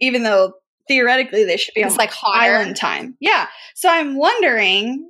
even 0.00 0.22
though 0.22 0.54
theoretically 0.88 1.44
they 1.44 1.58
should 1.58 1.74
be 1.74 1.82
It's 1.82 1.92
on 1.92 1.98
like 1.98 2.10
hotter. 2.10 2.38
island 2.38 2.76
time. 2.76 3.16
Yeah. 3.20 3.46
So 3.74 3.90
I'm 3.90 4.16
wondering, 4.16 5.06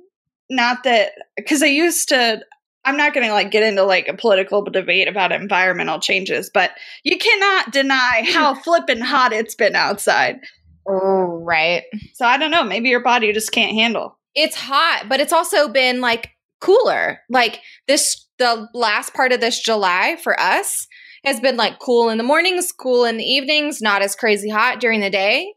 not 0.49 0.83
that 0.83 1.13
because 1.37 1.63
I 1.63 1.67
used 1.67 2.09
to. 2.09 2.41
I'm 2.85 2.97
not 2.97 3.13
going 3.13 3.27
to 3.27 3.33
like 3.33 3.51
get 3.51 3.63
into 3.63 3.83
like 3.83 4.07
a 4.07 4.15
political 4.15 4.63
debate 4.63 5.07
about 5.07 5.31
environmental 5.31 5.99
changes, 5.99 6.49
but 6.53 6.71
you 7.03 7.17
cannot 7.17 7.71
deny 7.71 8.23
how 8.31 8.55
flippin' 8.63 9.01
hot 9.01 9.33
it's 9.33 9.55
been 9.55 9.75
outside. 9.75 10.39
Oh, 10.87 11.43
right. 11.43 11.83
So 12.13 12.25
I 12.25 12.37
don't 12.37 12.51
know. 12.51 12.63
Maybe 12.63 12.89
your 12.89 13.03
body 13.03 13.31
just 13.33 13.51
can't 13.51 13.73
handle. 13.73 14.17
It's 14.33 14.55
hot, 14.55 15.05
but 15.09 15.19
it's 15.19 15.33
also 15.33 15.67
been 15.67 16.01
like 16.01 16.31
cooler. 16.61 17.19
Like 17.29 17.61
this, 17.87 18.27
the 18.37 18.67
last 18.73 19.13
part 19.13 19.31
of 19.33 19.41
this 19.41 19.59
July 19.61 20.17
for 20.23 20.39
us 20.39 20.87
has 21.25 21.39
been 21.39 21.57
like 21.57 21.79
cool 21.79 22.09
in 22.09 22.17
the 22.17 22.23
mornings, 22.23 22.71
cool 22.71 23.05
in 23.05 23.17
the 23.17 23.25
evenings, 23.25 23.81
not 23.81 24.01
as 24.01 24.15
crazy 24.15 24.49
hot 24.49 24.79
during 24.79 25.01
the 25.01 25.09
day. 25.09 25.53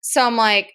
So 0.00 0.26
I'm 0.26 0.36
like, 0.36 0.72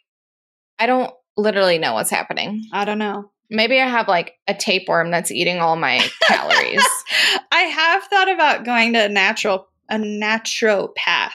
I 0.79 0.85
don't 0.85 1.11
literally 1.37 1.77
know 1.77 1.93
what's 1.93 2.09
happening. 2.09 2.63
I 2.71 2.85
don't 2.85 2.99
know. 2.99 3.31
Maybe 3.53 3.79
I 3.79 3.87
have 3.87 4.07
like 4.07 4.33
a 4.47 4.53
tapeworm 4.53 5.11
that's 5.11 5.31
eating 5.31 5.59
all 5.59 5.75
my 5.75 6.01
calories. 6.27 6.83
I 7.51 7.61
have 7.61 8.03
thought 8.05 8.29
about 8.29 8.65
going 8.65 8.93
to 8.93 9.05
a 9.05 9.09
natural 9.09 9.67
a 9.89 9.95
naturopath 9.97 11.31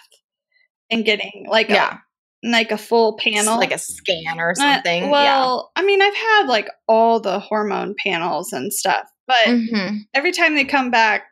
and 0.90 1.04
getting 1.04 1.46
like 1.48 1.68
Yeah. 1.68 1.94
a 1.94 1.98
like 2.50 2.70
a 2.72 2.78
full 2.78 3.16
panel. 3.18 3.57
like 3.57 3.72
a 3.72 3.78
scan 3.78 4.38
or 4.38 4.50
Uh, 4.52 4.54
something. 4.54 5.04
yeah. 5.04 5.11
well, 5.11 5.70
I 5.76 5.83
mean, 5.83 6.00
I've 6.02 6.14
had 6.14 6.46
like 6.46 6.68
all 6.87 7.20
the 7.20 7.38
hormone 7.40 7.94
panels 8.02 8.52
and 8.52 8.72
stuff, 8.72 9.09
but 9.26 9.46
Mhm. 9.46 10.00
every 10.14 10.33
time 10.33 10.54
they 10.54 10.64
come 10.64 10.90
back 10.90 11.24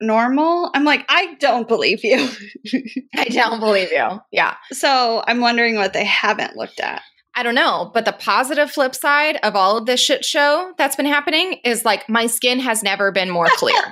normal, 0.00 0.70
I'm 0.74 0.84
like, 0.84 1.04
I 1.08 1.34
don't 1.40 1.68
believe 1.68 2.00
you. 2.04 2.28
I 3.16 3.24
don't 3.24 3.60
believe 3.60 3.90
you. 3.92 4.20
Yeah. 4.32 4.54
so 4.72 5.22
I'm 5.26 5.40
wondering 5.40 5.76
what 5.76 5.92
they 5.92 6.04
haven't 6.04 6.56
looked 6.56 6.80
at. 6.80 7.02
I 7.38 7.42
don't 7.42 7.54
know, 7.54 7.90
but 7.92 8.06
the 8.06 8.12
positive 8.12 8.70
flip 8.70 8.94
side 8.94 9.38
of 9.42 9.54
all 9.54 9.76
of 9.76 9.84
this 9.84 10.00
shit 10.00 10.24
show 10.24 10.72
that's 10.78 10.96
been 10.96 11.04
happening 11.06 11.60
is 11.64 11.84
like 11.84 12.08
my 12.08 12.26
skin 12.26 12.58
has 12.60 12.82
never 12.82 13.12
been 13.12 13.30
more 13.30 13.46
clear. 13.56 13.76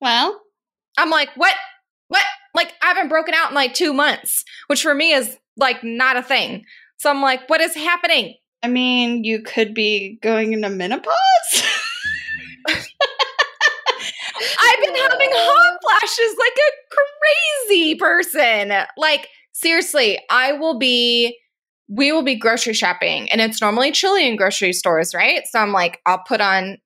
Well, 0.00 0.40
I'm 0.98 1.10
like, 1.10 1.30
what? 1.36 1.54
What? 2.08 2.22
Like, 2.54 2.72
I 2.82 2.88
haven't 2.88 3.08
broken 3.08 3.34
out 3.34 3.48
in 3.48 3.54
like 3.54 3.74
two 3.74 3.92
months, 3.92 4.44
which 4.66 4.82
for 4.82 4.94
me 4.94 5.12
is 5.12 5.36
like 5.56 5.82
not 5.82 6.16
a 6.16 6.22
thing. 6.22 6.64
So 6.98 7.10
I'm 7.10 7.22
like, 7.22 7.48
what 7.48 7.60
is 7.60 7.74
happening? 7.74 8.34
I 8.62 8.68
mean, 8.68 9.24
you 9.24 9.42
could 9.42 9.74
be 9.74 10.18
going 10.22 10.52
into 10.52 10.68
menopause. 10.68 11.08
I've 12.68 12.84
been 14.80 14.94
having 14.96 15.30
hot 15.32 15.78
flashes 15.82 16.36
like 16.38 16.56
a 16.56 16.70
crazy 17.68 17.94
person. 17.94 18.72
Like, 18.96 19.28
seriously, 19.52 20.18
I 20.30 20.52
will 20.52 20.78
be, 20.78 21.38
we 21.88 22.12
will 22.12 22.22
be 22.22 22.36
grocery 22.36 22.74
shopping, 22.74 23.30
and 23.30 23.40
it's 23.40 23.60
normally 23.60 23.92
chilly 23.92 24.26
in 24.26 24.36
grocery 24.36 24.72
stores, 24.72 25.14
right? 25.14 25.42
So 25.50 25.58
I'm 25.58 25.72
like, 25.72 26.00
I'll 26.06 26.22
put 26.26 26.40
on 26.40 26.78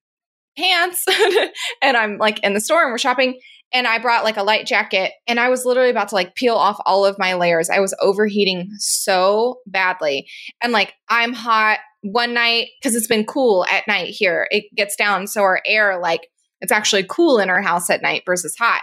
pants 0.56 1.04
and 1.82 1.96
I'm 1.96 2.18
like 2.18 2.40
in 2.40 2.54
the 2.54 2.60
store 2.60 2.82
and 2.82 2.92
we're 2.92 2.98
shopping. 2.98 3.40
And 3.72 3.86
I 3.86 3.98
brought 3.98 4.24
like 4.24 4.36
a 4.36 4.42
light 4.42 4.66
jacket 4.66 5.12
and 5.28 5.38
I 5.38 5.48
was 5.48 5.64
literally 5.64 5.90
about 5.90 6.08
to 6.08 6.16
like 6.16 6.34
peel 6.34 6.56
off 6.56 6.80
all 6.86 7.06
of 7.06 7.18
my 7.18 7.34
layers. 7.34 7.70
I 7.70 7.78
was 7.78 7.94
overheating 8.00 8.68
so 8.78 9.60
badly. 9.66 10.28
And 10.60 10.72
like 10.72 10.94
I'm 11.08 11.32
hot 11.32 11.78
one 12.02 12.34
night 12.34 12.68
because 12.80 12.96
it's 12.96 13.06
been 13.06 13.24
cool 13.24 13.64
at 13.70 13.86
night 13.86 14.08
here. 14.08 14.48
It 14.50 14.64
gets 14.74 14.96
down. 14.96 15.26
So 15.26 15.42
our 15.42 15.60
air 15.64 16.00
like 16.00 16.28
It's 16.60 16.72
actually 16.72 17.06
cool 17.08 17.38
in 17.38 17.48
our 17.48 17.62
house 17.62 17.88
at 17.90 18.02
night 18.02 18.22
versus 18.26 18.56
hot. 18.58 18.82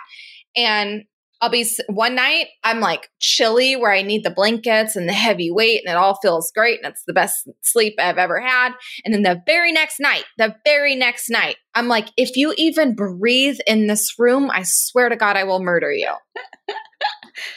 And 0.56 1.04
I'll 1.42 1.50
be 1.50 1.66
one 1.88 2.16
night, 2.16 2.48
I'm 2.64 2.80
like 2.80 3.10
chilly 3.20 3.76
where 3.76 3.92
I 3.92 4.02
need 4.02 4.24
the 4.24 4.32
blankets 4.32 4.96
and 4.96 5.08
the 5.08 5.14
heavy 5.14 5.52
weight, 5.52 5.82
and 5.86 5.92
it 5.92 5.98
all 5.98 6.18
feels 6.22 6.52
great. 6.52 6.80
And 6.84 6.92
it's 6.92 7.04
the 7.06 7.14
best 7.14 7.48
sleep 7.62 7.96
I've 8.00 8.18
ever 8.18 8.40
had. 8.40 8.74
And 9.06 9.14
then 9.14 9.24
the 9.24 9.42
very 9.46 9.72
next 9.72 10.00
night, 10.00 10.24
the 10.38 10.56
very 10.66 10.96
next 10.96 11.30
night, 11.30 11.58
I'm 11.76 11.88
like, 11.88 12.10
if 12.18 12.36
you 12.36 12.54
even 12.58 12.96
breathe 12.96 13.60
in 13.68 13.88
this 13.88 14.16
room, 14.18 14.50
I 14.50 14.64
swear 14.66 15.10
to 15.10 15.16
God, 15.16 15.38
I 15.38 15.44
will 15.44 15.62
murder 15.62 15.92
you. 15.92 16.12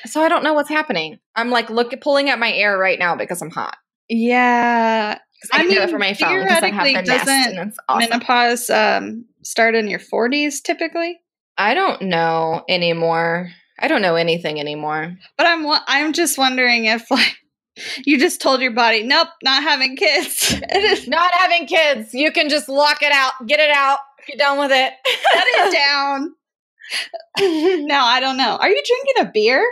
so 0.07 0.23
I 0.23 0.29
don't 0.29 0.45
know 0.45 0.53
what's 0.53 0.69
happening. 0.69 1.19
I'm 1.35 1.51
like, 1.51 1.71
look 1.71 1.95
pulling 2.03 2.29
at 2.29 2.38
my 2.38 2.53
air 2.53 2.77
right 2.77 2.99
now 2.99 3.16
because 3.16 3.40
I'm 3.40 3.51
hot. 3.51 3.77
Yeah. 4.09 5.19
I, 5.53 5.59
I 5.59 5.62
mean, 5.62 5.77
do 5.77 5.81
it 5.81 5.90
for 5.90 5.99
my 5.99 6.12
phone 6.12 6.40
because 6.40 6.62
I 6.62 6.71
have 6.71 6.85
the 6.85 7.03
nest 7.03 7.29
and 7.29 7.73
awesome. 7.88 8.11
menopause 8.11 8.69
um, 8.69 9.25
start 9.43 9.75
in 9.75 9.88
your 9.88 10.01
40s 10.01 10.62
typically? 10.62 11.19
I 11.57 11.75
don't 11.75 12.03
know 12.03 12.64
anymore. 12.69 13.51
I 13.81 13.88
don't 13.88 14.03
know 14.03 14.16
anything 14.16 14.61
anymore. 14.61 15.16
But 15.37 15.47
I'm 15.47 15.66
I'm 15.87 16.12
just 16.12 16.38
wondering 16.38 16.85
if 16.85 17.11
like 17.11 17.37
you 18.05 18.19
just 18.19 18.40
told 18.40 18.61
your 18.61 18.73
body, 18.73 19.03
nope, 19.03 19.29
not 19.43 19.62
having 19.62 19.97
kids. 19.97 20.61
not 21.09 21.33
having 21.33 21.66
kids. 21.66 22.12
You 22.12 22.31
can 22.33 22.49
just 22.49 22.69
lock 22.69 23.03
it 23.03 23.12
out, 23.12 23.33
get 23.47 23.61
it 23.61 23.71
out. 23.71 23.99
If 24.19 24.29
you're 24.29 24.38
done 24.38 24.59
with 24.59 24.71
it, 24.71 24.93
shut 25.33 25.47
it 25.47 25.73
down. 25.88 26.35
no, 27.87 28.01
I 28.01 28.21
don't 28.21 28.37
know. 28.37 28.57
Are 28.57 28.69
you 28.69 28.83
drinking 28.85 29.29
a 29.29 29.33
beer? 29.33 29.66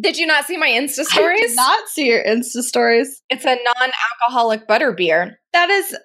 Did 0.00 0.16
you 0.16 0.26
not 0.26 0.46
see 0.46 0.56
my 0.56 0.68
Insta 0.68 1.04
stories? 1.04 1.40
I 1.42 1.46
did 1.46 1.56
not 1.56 1.88
see 1.88 2.06
your 2.06 2.24
Insta 2.24 2.62
stories. 2.62 3.22
It's 3.28 3.44
a 3.44 3.54
non-alcoholic 3.54 4.66
butter 4.66 4.92
beer. 4.92 5.38
That 5.52 5.68
is 5.68 5.96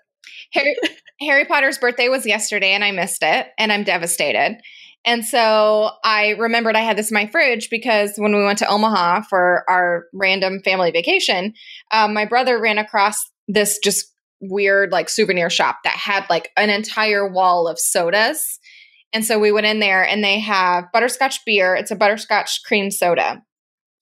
Harry 0.54 0.76
Harry 1.22 1.46
Potter's 1.46 1.78
birthday 1.78 2.10
was 2.10 2.26
yesterday 2.26 2.72
and 2.72 2.84
I 2.84 2.92
missed 2.92 3.24
it 3.24 3.48
and 3.58 3.72
I'm 3.72 3.84
devastated. 3.84 4.60
And 5.08 5.24
so 5.24 5.92
I 6.04 6.32
remembered 6.32 6.76
I 6.76 6.82
had 6.82 6.98
this 6.98 7.12
in 7.12 7.16
my 7.16 7.28
fridge 7.28 7.70
because 7.70 8.18
when 8.18 8.36
we 8.36 8.44
went 8.44 8.60
to 8.60 8.68
Omaha 8.68 9.22
for 9.22 9.64
our 9.70 10.04
random 10.14 10.60
family 10.66 10.92
vacation, 10.92 11.54
um, 11.92 12.14
my 12.14 12.26
brother 12.26 12.60
ran 12.60 12.78
across 12.78 13.26
this 13.48 13.80
just 13.80 14.14
weird 14.42 14.92
like 14.92 15.08
souvenir 15.08 15.50
shop 15.50 15.78
that 15.86 15.94
had 15.94 16.26
like 16.30 16.52
an 16.58 16.70
entire 16.70 17.26
wall 17.26 17.70
of 17.70 17.80
sodas. 17.80 18.60
And 19.14 19.24
so 19.24 19.40
we 19.40 19.54
went 19.54 19.66
in 19.66 19.80
there 19.80 20.06
and 20.06 20.22
they 20.22 20.42
have 20.42 20.92
butterscotch 20.92 21.40
beer. 21.46 21.74
It's 21.74 21.90
a 21.90 21.96
butterscotch 21.96 22.64
cream 22.66 22.92
soda. 22.92 23.42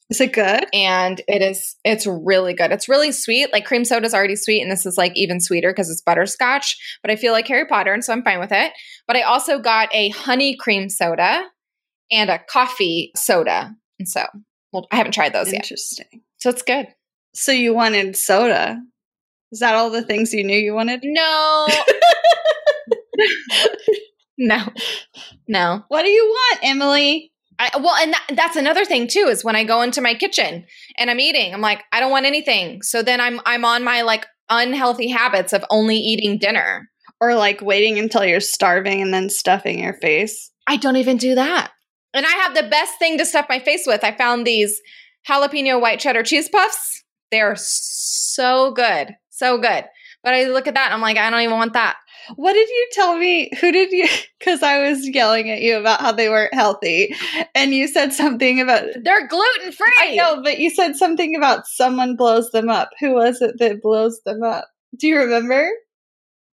Is 0.09 0.21
it 0.21 0.33
good? 0.33 0.65
And 0.71 1.19
it 1.27 1.41
is, 1.41 1.75
it's 1.83 2.05
really 2.05 2.53
good. 2.53 2.71
It's 2.71 2.87
really 2.87 3.11
sweet. 3.11 3.51
Like 3.51 3.65
cream 3.65 3.83
soda 3.83 4.05
is 4.05 4.13
already 4.13 4.35
sweet, 4.35 4.61
and 4.61 4.71
this 4.71 4.85
is 4.85 4.97
like 4.97 5.13
even 5.15 5.39
sweeter 5.39 5.71
because 5.71 5.89
it's 5.89 6.01
butterscotch. 6.01 6.77
But 7.01 7.09
I 7.11 7.15
feel 7.15 7.33
like 7.33 7.47
Harry 7.47 7.65
Potter, 7.65 7.91
and 7.91 8.03
so 8.03 8.13
I'm 8.13 8.23
fine 8.23 8.39
with 8.39 8.51
it. 8.51 8.71
But 9.07 9.17
I 9.17 9.21
also 9.21 9.57
got 9.59 9.89
a 9.93 10.09
honey 10.09 10.55
cream 10.55 10.89
soda 10.89 11.43
and 12.11 12.29
a 12.29 12.39
coffee 12.49 13.11
soda. 13.15 13.75
And 13.97 14.07
so, 14.07 14.25
well, 14.71 14.87
I 14.91 14.97
haven't 14.97 15.13
tried 15.13 15.33
those 15.33 15.51
Interesting. 15.51 16.05
yet. 16.11 16.13
Interesting. 16.13 16.21
So 16.37 16.49
it's 16.51 16.61
good. 16.61 16.87
So 17.33 17.51
you 17.51 17.73
wanted 17.73 18.15
soda. 18.15 18.79
Is 19.51 19.59
that 19.59 19.75
all 19.75 19.89
the 19.89 20.03
things 20.03 20.33
you 20.33 20.43
knew 20.43 20.57
you 20.57 20.73
wanted? 20.73 20.99
No. 21.03 21.67
no. 24.37 24.67
No. 25.47 25.83
What 25.87 26.03
do 26.03 26.09
you 26.09 26.25
want, 26.25 26.61
Emylee? 26.61 27.31
I, 27.59 27.69
well, 27.77 27.95
and 27.95 28.13
that, 28.13 28.27
that's 28.35 28.55
another 28.55 28.85
thing 28.85 29.07
too 29.07 29.27
is 29.29 29.43
when 29.43 29.55
I 29.55 29.63
go 29.63 29.81
into 29.81 30.01
my 30.01 30.13
kitchen 30.13 30.65
and 30.97 31.09
I'm 31.09 31.19
eating, 31.19 31.53
I'm 31.53 31.61
like, 31.61 31.83
I 31.91 31.99
don't 31.99 32.11
want 32.11 32.25
anything. 32.25 32.81
So 32.81 33.01
then 33.01 33.21
I'm 33.21 33.39
I'm 33.45 33.65
on 33.65 33.83
my 33.83 34.01
like 34.01 34.25
unhealthy 34.49 35.09
habits 35.09 35.53
of 35.53 35.65
only 35.69 35.97
eating 35.97 36.37
dinner 36.37 36.89
or 37.19 37.35
like 37.35 37.61
waiting 37.61 37.97
until 37.97 38.25
you're 38.25 38.39
starving 38.39 39.01
and 39.01 39.13
then 39.13 39.29
stuffing 39.29 39.79
your 39.79 39.93
face. 39.93 40.51
I 40.67 40.77
don't 40.77 40.97
even 40.97 41.17
do 41.17 41.35
that. 41.35 41.71
And 42.13 42.25
I 42.25 42.31
have 42.31 42.55
the 42.55 42.63
best 42.63 42.97
thing 42.99 43.17
to 43.17 43.25
stuff 43.25 43.47
my 43.49 43.59
face 43.59 43.83
with. 43.85 44.03
I 44.03 44.15
found 44.15 44.45
these 44.45 44.79
jalapeno 45.27 45.79
white 45.81 45.99
cheddar 45.99 46.23
cheese 46.23 46.49
puffs. 46.49 47.03
They're 47.31 47.55
so 47.57 48.71
good, 48.71 49.15
so 49.29 49.57
good. 49.57 49.85
But 50.23 50.33
I 50.33 50.45
look 50.45 50.67
at 50.67 50.73
that 50.73 50.85
and 50.85 50.93
I'm 50.93 51.01
like, 51.01 51.17
I 51.17 51.29
don't 51.29 51.41
even 51.41 51.57
want 51.57 51.73
that. 51.73 51.97
What 52.35 52.53
did 52.53 52.69
you 52.69 52.87
tell 52.91 53.17
me? 53.17 53.49
Who 53.61 53.71
did 53.71 53.91
you? 53.91 54.07
Because 54.37 54.61
I 54.61 54.87
was 54.87 55.07
yelling 55.07 55.49
at 55.49 55.61
you 55.61 55.75
about 55.75 56.01
how 56.01 56.11
they 56.11 56.29
weren't 56.29 56.53
healthy, 56.53 57.15
and 57.55 57.73
you 57.73 57.87
said 57.87 58.13
something 58.13 58.61
about 58.61 58.83
they're 59.03 59.27
gluten 59.27 59.71
free. 59.71 59.91
I 59.99 60.13
know, 60.13 60.43
but 60.43 60.59
you 60.59 60.69
said 60.69 60.95
something 60.95 61.35
about 61.35 61.65
someone 61.65 62.15
blows 62.15 62.51
them 62.51 62.69
up. 62.69 62.91
Who 62.99 63.15
was 63.15 63.41
it 63.41 63.55
that 63.57 63.81
blows 63.81 64.21
them 64.23 64.43
up? 64.43 64.67
Do 64.99 65.07
you 65.07 65.17
remember? 65.17 65.67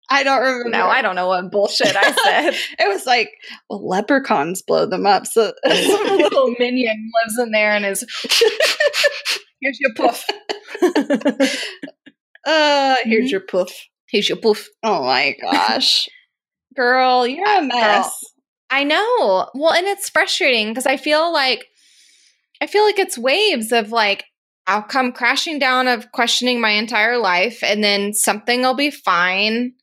I 0.09 0.23
don't 0.23 0.41
remember. 0.41 0.69
No, 0.69 0.85
I 0.85 1.01
don't 1.01 1.15
know 1.15 1.27
what 1.27 1.51
bullshit 1.51 1.95
I 1.95 2.11
said. 2.11 2.53
it 2.79 2.87
was 2.87 3.05
like, 3.05 3.29
well, 3.69 3.85
leprechauns 3.85 4.61
blow 4.61 4.85
them 4.85 5.05
up. 5.05 5.25
So 5.25 5.53
some 5.65 6.17
little 6.17 6.53
minion 6.59 7.11
lives 7.23 7.39
in 7.39 7.51
there 7.51 7.71
and 7.71 7.85
is 7.85 8.05
here's 9.61 9.79
your 9.79 9.93
puff. 9.95 10.25
uh, 12.45 12.95
here's 13.03 13.25
mm-hmm. 13.25 13.27
your 13.27 13.41
puff. 13.41 13.71
Here's 14.11 14.27
your 14.27 14.37
poof. 14.37 14.67
Oh 14.83 15.03
my 15.03 15.35
gosh. 15.41 16.09
Girl, 16.75 17.25
you're 17.25 17.45
a 17.45 17.61
mess. 17.61 18.05
Girl. 18.05 18.11
I 18.69 18.83
know. 18.83 19.49
Well, 19.53 19.73
and 19.73 19.87
it's 19.87 20.09
frustrating 20.09 20.69
because 20.69 20.85
I 20.85 20.97
feel 20.97 21.31
like 21.31 21.65
I 22.61 22.67
feel 22.67 22.83
like 22.83 22.99
it's 22.99 23.17
waves 23.17 23.71
of 23.71 23.91
like 23.91 24.25
I'll 24.67 24.83
come 24.83 25.11
crashing 25.11 25.59
down 25.59 25.87
of 25.87 26.11
questioning 26.11 26.61
my 26.61 26.71
entire 26.71 27.17
life 27.17 27.63
and 27.63 27.83
then 27.83 28.13
something 28.13 28.61
will 28.61 28.75
be 28.75 28.91
fine. 28.91 29.73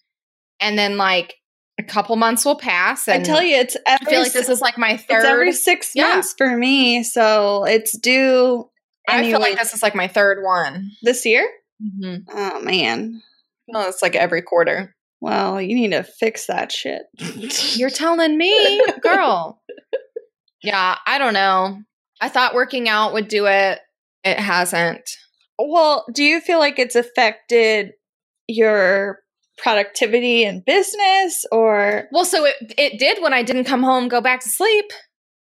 And 0.60 0.78
then 0.78 0.96
like 0.96 1.34
a 1.78 1.82
couple 1.82 2.16
months 2.16 2.44
will 2.44 2.58
pass. 2.58 3.08
I 3.08 3.20
tell 3.20 3.42
you, 3.42 3.56
it's 3.56 3.76
I 3.86 3.98
feel 4.04 4.20
like 4.20 4.32
this 4.32 4.48
is 4.48 4.60
like 4.60 4.78
my 4.78 4.96
third. 4.96 5.24
every 5.24 5.52
six 5.52 5.92
yeah. 5.94 6.08
months 6.08 6.34
for 6.36 6.56
me. 6.56 7.02
So 7.02 7.64
it's 7.64 7.96
due. 7.98 8.68
I 9.08 9.22
feel 9.22 9.40
like 9.40 9.56
this 9.56 9.74
is 9.74 9.82
like 9.82 9.94
my 9.94 10.08
third 10.08 10.42
one. 10.42 10.90
This 11.02 11.24
year? 11.24 11.48
Mm-hmm. 11.82 12.36
Oh, 12.36 12.60
man. 12.60 13.22
No, 13.68 13.88
it's 13.88 14.02
like 14.02 14.16
every 14.16 14.42
quarter. 14.42 14.94
Well, 15.20 15.60
you 15.60 15.74
need 15.74 15.90
to 15.92 16.04
fix 16.04 16.46
that 16.46 16.70
shit. 16.72 17.02
You're 17.76 17.90
telling 17.90 18.38
me, 18.38 18.82
girl. 19.02 19.60
yeah, 20.62 20.96
I 21.06 21.18
don't 21.18 21.34
know. 21.34 21.82
I 22.20 22.28
thought 22.28 22.54
working 22.54 22.88
out 22.88 23.12
would 23.12 23.28
do 23.28 23.46
it. 23.46 23.80
It 24.24 24.38
hasn't. 24.38 25.08
Well, 25.58 26.04
do 26.12 26.22
you 26.22 26.40
feel 26.40 26.58
like 26.58 26.78
it's 26.78 26.96
affected 26.96 27.92
your 28.46 29.20
productivity 29.58 30.44
and 30.44 30.64
business 30.64 31.44
or 31.50 32.08
Well, 32.12 32.24
so 32.24 32.44
it 32.44 32.54
it 32.78 32.98
did 32.98 33.20
when 33.20 33.34
I 33.34 33.42
didn't 33.42 33.64
come 33.64 33.82
home 33.82 34.08
go 34.08 34.20
back 34.20 34.40
to 34.40 34.48
sleep. 34.48 34.86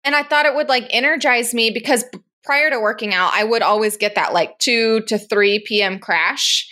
And 0.04 0.14
I 0.14 0.22
thought 0.22 0.46
it 0.46 0.54
would 0.54 0.68
like 0.68 0.86
energize 0.90 1.52
me 1.52 1.70
because 1.70 2.04
prior 2.44 2.70
to 2.70 2.80
working 2.80 3.12
out, 3.12 3.32
I 3.34 3.44
would 3.44 3.62
always 3.62 3.96
get 3.96 4.14
that 4.14 4.32
like 4.32 4.58
2 4.58 5.02
to 5.02 5.18
3 5.18 5.64
p.m. 5.66 5.98
crash 5.98 6.66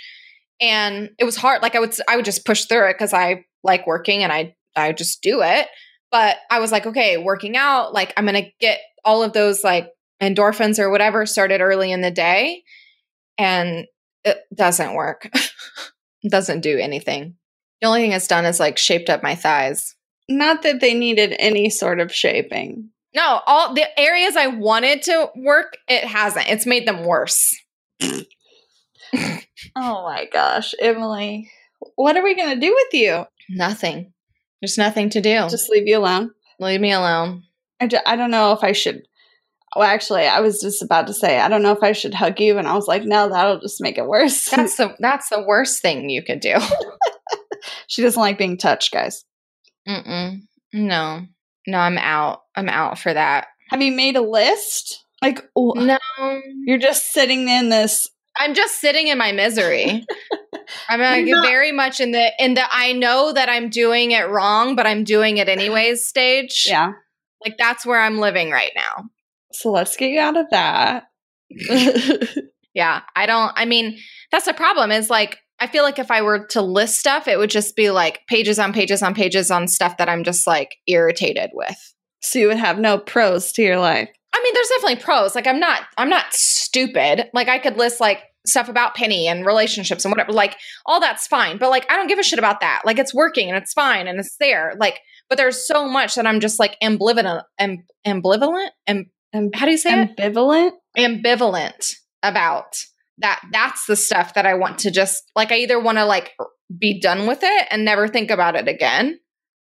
and 0.60 1.10
it 1.18 1.24
was 1.24 1.36
hard 1.36 1.62
like 1.62 1.74
i 1.74 1.80
would 1.80 1.94
i 2.08 2.16
would 2.16 2.24
just 2.24 2.44
push 2.44 2.64
through 2.64 2.88
it 2.88 2.94
because 2.94 3.12
i 3.12 3.44
like 3.62 3.86
working 3.86 4.22
and 4.22 4.32
i 4.32 4.54
i 4.76 4.92
just 4.92 5.22
do 5.22 5.42
it. 5.42 5.68
But 6.10 6.36
i 6.50 6.60
was 6.60 6.70
like 6.72 6.86
okay 6.86 7.16
working 7.16 7.56
out 7.56 7.92
like 7.92 8.12
i'm 8.16 8.26
gonna 8.26 8.52
get 8.60 8.80
all 9.04 9.22
of 9.22 9.32
those 9.32 9.64
like 9.64 9.90
endorphins 10.22 10.78
or 10.78 10.90
whatever 10.90 11.26
started 11.26 11.60
early 11.60 11.92
in 11.92 12.00
the 12.00 12.10
day 12.10 12.62
and 13.38 13.86
it 14.24 14.38
doesn't 14.54 14.94
work. 14.94 15.28
It 16.22 16.30
doesn't 16.30 16.60
do 16.60 16.78
anything. 16.78 17.34
The 17.80 17.88
only 17.88 18.00
thing 18.00 18.12
it's 18.12 18.28
done 18.28 18.46
is 18.46 18.60
like 18.60 18.78
shaped 18.78 19.10
up 19.10 19.22
my 19.22 19.34
thighs. 19.34 19.94
Not 20.28 20.62
that 20.62 20.80
they 20.80 20.94
needed 20.94 21.36
any 21.38 21.68
sort 21.68 22.00
of 22.00 22.12
shaping. 22.12 22.90
No 23.14 23.40
all 23.46 23.74
the 23.74 23.86
areas 24.00 24.36
i 24.36 24.48
wanted 24.48 25.02
to 25.02 25.30
work 25.36 25.76
it 25.88 26.04
hasn't. 26.04 26.48
It's 26.48 26.66
made 26.66 26.88
them 26.88 27.04
worse 27.04 27.54
oh 29.76 30.04
my 30.04 30.26
gosh, 30.32 30.74
Emylee. 30.82 31.48
What 31.96 32.16
are 32.16 32.24
we 32.24 32.34
going 32.34 32.54
to 32.54 32.66
do 32.66 32.72
with 32.72 32.94
you? 32.94 33.24
Nothing. 33.50 34.12
There's 34.60 34.78
nothing 34.78 35.10
to 35.10 35.20
do. 35.20 35.48
Just 35.48 35.68
leave 35.70 35.86
you 35.86 35.98
alone. 35.98 36.30
Leave 36.58 36.80
me 36.80 36.92
alone. 36.92 37.42
I 37.80 37.86
d- 37.86 37.98
I 38.06 38.16
don't 38.16 38.30
know 38.30 38.52
if 38.52 38.64
I 38.64 38.72
should. 38.72 39.02
Well, 39.76 39.84
actually, 39.84 40.26
I 40.26 40.40
was 40.40 40.60
just 40.60 40.82
about 40.82 41.06
to 41.08 41.14
say 41.14 41.38
I 41.38 41.48
don't 41.48 41.62
know 41.62 41.72
if 41.72 41.82
I 41.82 41.92
should 41.92 42.14
hug 42.14 42.40
you, 42.40 42.58
and 42.58 42.66
I 42.66 42.74
was 42.74 42.88
like, 42.88 43.04
no, 43.04 43.28
that'll 43.28 43.60
just 43.60 43.82
make 43.82 43.98
it 43.98 44.06
worse. 44.06 44.48
That's 44.50 44.76
the 44.78 44.94
that's 45.00 45.28
the 45.28 45.42
worst 45.42 45.82
thing 45.82 46.08
you 46.08 46.22
could 46.22 46.40
do. 46.40 46.56
she 47.88 48.02
doesn't 48.02 48.20
like 48.20 48.38
being 48.38 48.56
touched, 48.56 48.92
guys. 48.92 49.24
Mm-mm. 49.86 50.42
No, 50.72 51.26
no, 51.66 51.78
I'm 51.78 51.98
out. 51.98 52.42
I'm 52.56 52.68
out 52.68 52.98
for 52.98 53.12
that. 53.12 53.48
Have 53.68 53.82
you 53.82 53.92
made 53.92 54.16
a 54.16 54.22
list? 54.22 55.04
Like, 55.22 55.42
no, 55.56 55.98
you're 56.66 56.78
just 56.78 57.12
sitting 57.12 57.48
in 57.48 57.70
this 57.70 58.08
I'm 58.36 58.54
just 58.54 58.80
sitting 58.80 59.08
in 59.08 59.18
my 59.18 59.32
misery. 59.32 60.06
I'm 60.88 61.00
like 61.00 61.26
not- 61.26 61.46
very 61.46 61.72
much 61.72 62.00
in 62.00 62.12
the 62.12 62.32
in 62.38 62.54
the 62.54 62.62
I 62.70 62.92
know 62.92 63.32
that 63.32 63.48
I'm 63.48 63.68
doing 63.68 64.10
it 64.12 64.28
wrong, 64.28 64.76
but 64.76 64.86
I'm 64.86 65.04
doing 65.04 65.36
it 65.36 65.48
anyways 65.48 66.06
stage. 66.06 66.66
Yeah. 66.68 66.92
Like 67.44 67.56
that's 67.58 67.84
where 67.84 68.00
I'm 68.00 68.18
living 68.18 68.50
right 68.50 68.72
now. 68.74 69.04
So 69.52 69.70
let's 69.70 69.96
get 69.96 70.10
you 70.10 70.20
out 70.20 70.36
of 70.36 70.46
that. 70.50 71.04
yeah, 72.74 73.02
I 73.14 73.26
don't 73.26 73.52
I 73.54 73.64
mean, 73.64 73.98
that's 74.30 74.46
the 74.46 74.54
problem 74.54 74.90
is 74.90 75.10
like 75.10 75.38
I 75.60 75.66
feel 75.68 75.84
like 75.84 75.98
if 75.98 76.10
I 76.10 76.22
were 76.22 76.46
to 76.48 76.62
list 76.62 76.98
stuff, 76.98 77.28
it 77.28 77.38
would 77.38 77.50
just 77.50 77.76
be 77.76 77.90
like 77.90 78.26
pages 78.28 78.58
on 78.58 78.72
pages 78.72 79.02
on 79.02 79.14
pages 79.14 79.50
on 79.50 79.68
stuff 79.68 79.98
that 79.98 80.08
I'm 80.08 80.24
just 80.24 80.46
like 80.46 80.76
irritated 80.86 81.50
with. 81.52 81.94
So 82.20 82.38
you 82.38 82.48
would 82.48 82.56
have 82.56 82.78
no 82.78 82.98
pros 82.98 83.52
to 83.52 83.62
your 83.62 83.78
life. 83.78 84.08
I 84.34 84.40
mean, 84.42 84.54
there's 84.54 84.68
definitely 84.68 84.96
pros. 84.96 85.34
Like 85.36 85.46
I'm 85.46 85.60
not 85.60 85.82
I'm 85.96 86.08
not 86.08 86.32
stupid. 86.32 87.30
Like 87.32 87.48
I 87.48 87.60
could 87.60 87.76
list 87.76 88.00
like 88.00 88.22
stuff 88.44 88.68
about 88.68 88.94
Penny 88.94 89.28
and 89.28 89.46
relationships 89.46 90.04
and 90.04 90.10
whatever. 90.10 90.32
Like 90.32 90.56
all 90.86 91.00
that's 91.00 91.28
fine. 91.28 91.56
But 91.56 91.70
like 91.70 91.90
I 91.90 91.96
don't 91.96 92.08
give 92.08 92.18
a 92.18 92.24
shit 92.24 92.40
about 92.40 92.60
that. 92.60 92.82
Like 92.84 92.98
it's 92.98 93.14
working 93.14 93.48
and 93.48 93.56
it's 93.56 93.72
fine 93.72 94.08
and 94.08 94.18
it's 94.18 94.36
there. 94.38 94.74
Like 94.76 94.98
but 95.28 95.38
there's 95.38 95.66
so 95.66 95.88
much 95.88 96.16
that 96.16 96.26
I'm 96.26 96.40
just 96.40 96.58
like 96.58 96.76
ambivalent 96.82 97.44
am, 97.58 97.84
ambivalent 98.04 98.70
and 98.86 99.06
how 99.54 99.66
do 99.66 99.70
you 99.70 99.78
say 99.78 99.90
ambivalent? 99.90 100.72
it? 100.96 101.22
Ambivalent 101.24 101.92
about 102.22 102.76
that 103.18 103.40
that's 103.52 103.86
the 103.86 103.96
stuff 103.96 104.34
that 104.34 104.46
I 104.46 104.54
want 104.54 104.78
to 104.80 104.90
just 104.90 105.30
like 105.36 105.52
I 105.52 105.58
either 105.58 105.78
want 105.78 105.98
to 105.98 106.04
like 106.04 106.32
be 106.76 107.00
done 107.00 107.28
with 107.28 107.40
it 107.42 107.68
and 107.70 107.84
never 107.84 108.08
think 108.08 108.32
about 108.32 108.56
it 108.56 108.66
again 108.66 109.20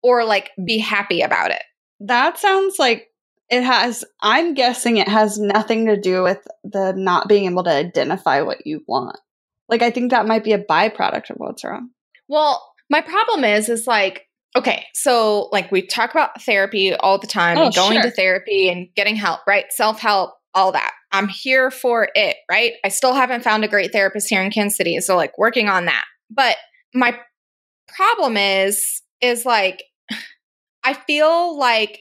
or 0.02 0.24
like 0.24 0.50
be 0.64 0.78
happy 0.78 1.22
about 1.22 1.52
it. 1.52 1.62
That 2.00 2.38
sounds 2.38 2.76
like 2.78 3.08
it 3.50 3.62
has 3.62 4.04
I'm 4.20 4.54
guessing 4.54 4.96
it 4.96 5.08
has 5.08 5.38
nothing 5.38 5.86
to 5.86 6.00
do 6.00 6.22
with 6.22 6.46
the 6.64 6.92
not 6.92 7.28
being 7.28 7.50
able 7.50 7.64
to 7.64 7.70
identify 7.70 8.42
what 8.42 8.66
you 8.66 8.82
want. 8.86 9.16
Like 9.68 9.82
I 9.82 9.90
think 9.90 10.10
that 10.10 10.26
might 10.26 10.44
be 10.44 10.52
a 10.52 10.62
byproduct 10.64 11.30
of 11.30 11.36
what's 11.36 11.64
wrong. 11.64 11.90
Well, 12.28 12.62
my 12.90 13.00
problem 13.00 13.44
is 13.44 13.68
is 13.68 13.86
like 13.86 14.24
okay, 14.56 14.86
so 14.94 15.48
like 15.52 15.70
we 15.70 15.86
talk 15.86 16.10
about 16.10 16.42
therapy 16.42 16.94
all 16.94 17.18
the 17.18 17.26
time, 17.26 17.58
Oh, 17.58 17.70
going 17.70 17.94
sure. 17.94 18.02
to 18.02 18.10
therapy 18.10 18.68
and 18.68 18.88
getting 18.96 19.14
help, 19.14 19.40
right? 19.46 19.66
Self-help, 19.70 20.32
all 20.54 20.72
that. 20.72 20.92
I'm 21.12 21.28
here 21.28 21.70
for 21.70 22.08
it, 22.14 22.36
right? 22.50 22.72
I 22.84 22.88
still 22.88 23.14
haven't 23.14 23.44
found 23.44 23.64
a 23.64 23.68
great 23.68 23.92
therapist 23.92 24.28
here 24.28 24.42
in 24.42 24.50
Kansas 24.50 24.76
City, 24.76 24.98
so 25.00 25.16
like 25.16 25.36
working 25.38 25.68
on 25.68 25.84
that. 25.84 26.04
But 26.30 26.56
my 26.94 27.18
problem 27.94 28.36
is 28.36 29.02
is 29.20 29.44
like 29.46 29.84
I 30.84 30.94
feel 30.94 31.58
like 31.58 31.98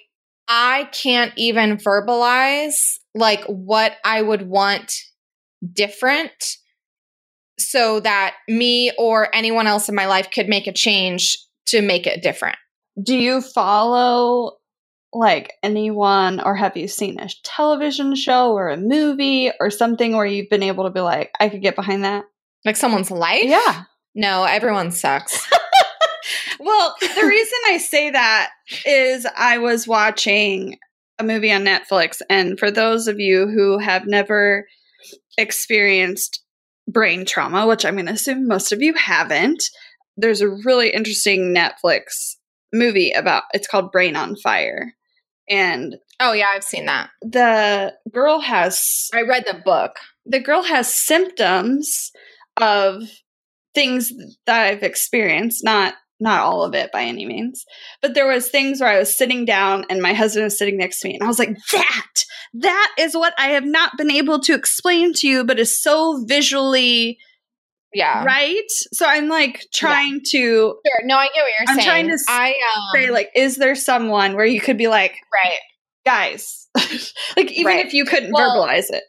I 0.48 0.90
can't 0.92 1.34
even 1.36 1.78
verbalize 1.78 3.00
like 3.14 3.44
what 3.46 3.94
I 4.04 4.22
would 4.22 4.44
want 4.48 4.94
different 5.74 6.58
so 7.60 8.00
that 8.02 8.36
me 8.48 8.92
or 8.98 9.34
anyone 9.36 9.68
else 9.68 9.90
in 9.90 9.96
my 9.96 10.06
life 10.06 10.30
could 10.32 10.48
make 10.48 10.68
a 10.68 10.74
change 10.74 11.38
to 11.68 11.82
make 11.82 12.08
it 12.08 12.22
different. 12.22 12.58
Do 13.02 13.16
you 13.16 13.42
follow 13.42 14.58
like 15.14 15.54
anyone 15.64 16.40
or 16.40 16.56
have 16.56 16.78
you 16.78 16.88
seen 16.88 17.20
a 17.20 17.30
television 17.44 18.16
show 18.16 18.54
or 18.54 18.70
a 18.70 18.78
movie 18.78 19.52
or 19.60 19.70
something 19.70 20.16
where 20.16 20.26
you've 20.26 20.50
been 20.50 20.64
able 20.64 20.84
to 20.84 20.92
be 20.92 21.00
like, 21.00 21.32
I 21.40 21.50
could 21.50 21.62
get 21.62 21.76
behind 21.76 22.04
that? 22.04 22.26
Like 22.66 22.76
someone's 22.76 23.12
life? 23.12 23.46
Yeah. 23.46 23.84
No, 24.14 24.44
everyone 24.44 24.92
sucks. 24.92 25.48
Well, 26.60 26.96
the 27.02 27.26
reason 27.26 27.60
I 27.68 27.78
say 27.78 28.10
that 28.12 28.50
is 28.86 29.26
I 29.38 29.58
was 29.58 29.88
watching 29.88 30.78
a 31.20 31.24
movie 31.24 31.52
on 31.52 31.64
Netflix, 31.64 32.22
and 32.30 32.60
for 32.60 32.70
those 32.70 33.08
of 33.08 33.20
you 33.20 33.48
who 33.48 33.80
have 33.80 34.06
never 34.06 34.68
experienced 35.38 36.44
brain 36.88 37.26
trauma, 37.26 37.68
which 37.68 37.86
I'm 37.86 37.96
going 37.96 38.06
to 38.06 38.14
assume 38.14 38.48
most 38.48 38.72
of 38.72 38.82
you 38.82 38.94
haven't, 38.94 39.64
there's 40.16 40.42
a 40.42 40.50
really 40.50 40.90
interesting 40.90 41.54
Netflix 41.54 42.36
movie 42.74 43.12
about 43.12 43.44
it's 43.54 43.68
called 43.68 43.92
Brain 43.92 44.16
on 44.16 44.36
Fire. 44.36 44.94
And 45.50 45.96
oh 46.20 46.34
yeah, 46.34 46.48
I've 46.54 46.64
seen 46.64 46.86
that. 46.88 47.10
the 47.22 47.94
girl 48.12 48.40
has 48.40 49.10
I 49.14 49.22
read 49.22 49.46
the 49.48 49.62
book. 49.64 49.94
the 50.26 50.40
girl 50.40 50.64
has 50.64 50.94
symptoms 50.94 52.12
of 52.60 53.04
things 53.74 54.12
that 54.46 54.64
I've 54.68 54.84
experienced, 54.84 55.64
not 55.64 55.94
not 56.20 56.42
all 56.42 56.64
of 56.64 56.74
it 56.74 56.92
by 56.92 57.04
any 57.04 57.26
means. 57.26 57.64
But 58.02 58.14
there 58.14 58.28
was 58.28 58.50
things 58.50 58.80
where 58.82 58.90
I 58.90 59.00
was 59.00 59.16
sitting 59.18 59.46
down 59.46 59.86
and 59.90 60.02
my 60.02 60.14
husband 60.14 60.46
was 60.46 60.58
sitting 60.58 60.78
next 60.78 61.02
to 61.02 61.08
me 61.08 61.14
and 61.16 61.24
I 61.24 61.28
was 61.28 61.40
like, 61.40 61.56
"That 61.72 62.06
that 62.54 62.92
is 62.98 63.16
what 63.16 63.34
I 63.38 63.50
have 63.50 63.66
not 63.66 63.98
been 63.98 64.10
able 64.12 64.40
to 64.40 64.54
explain 64.56 65.14
to 65.14 65.28
you, 65.28 65.44
but 65.44 65.60
is 65.60 65.80
so 65.82 66.24
visually 66.26 67.18
Yeah. 67.94 68.24
right." 68.24 68.70
So 68.94 69.06
I'm 69.06 69.28
like 69.30 69.66
trying 69.74 70.22
to 70.32 70.38
Sure. 70.40 71.06
No, 71.06 71.18
I 71.18 71.28
get 71.34 71.42
what 71.44 71.52
you're 71.60 71.68
saying. 71.68 71.80
I'm 71.80 71.86
trying 71.86 72.08
to 72.10 72.18
I 72.28 72.50
um, 72.50 72.84
say 72.96 73.12
like 73.12 73.30
is 73.36 73.58
there 73.58 73.76
someone 73.76 74.36
where 74.36 74.46
you 74.46 74.60
could 74.62 74.78
be 74.78 74.88
like, 74.88 75.16
right. 75.34 75.60
"Guys." 76.06 76.68
like 77.38 77.52
even 77.52 77.66
Right. 77.66 77.86
if 77.86 77.94
you 77.94 78.06
couldn't 78.06 78.32
Well, 78.32 78.56
verbalize 78.68 78.86
it. 78.92 79.04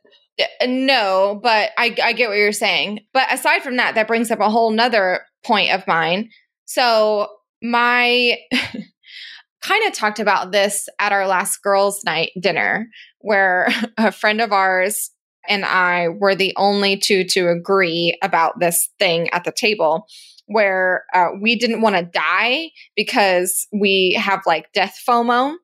No, 0.67 1.41
but 1.43 1.71
I, 1.77 1.95
I 2.03 2.13
get 2.13 2.29
what 2.29 2.39
you're 2.39 2.53
saying. 2.53 3.01
But 3.13 3.33
aside 3.33 3.63
from 3.63 3.77
that, 3.77 3.95
that 3.97 4.07
brings 4.07 4.31
up 4.31 4.39
a 4.41 4.49
whole 4.49 4.71
nother 4.71 5.23
point 5.45 5.73
of 5.73 5.87
mine. 5.87 6.31
So 6.69 7.29
my 7.63 8.37
kind 9.63 9.87
of 9.87 9.95
talked 9.95 10.21
about 10.21 10.53
this 10.53 10.87
at 10.99 11.13
our 11.13 11.27
last 11.27 11.63
girls' 11.63 12.05
night 12.05 12.31
dinner, 12.39 12.89
where 13.21 13.69
a 13.97 14.13
friend 14.13 14.41
of 14.41 14.53
ours 14.53 15.11
and 15.49 15.65
I 15.65 16.09
were 16.09 16.35
the 16.35 16.53
only 16.57 16.99
two 16.99 17.25
to 17.25 17.49
agree 17.49 18.19
about 18.23 18.61
this 18.61 18.91
thing 18.99 19.31
at 19.31 19.45
the 19.45 19.53
table. 19.53 20.07
Where 20.45 21.05
uh, 21.15 21.29
we 21.41 21.57
didn't 21.57 21.83
want 21.83 21.97
to 21.97 22.03
die 22.03 22.71
because 22.97 23.67
we 23.73 24.19
have 24.19 24.41
like 24.47 24.73
death 24.73 24.99
FOMO. 25.07 25.55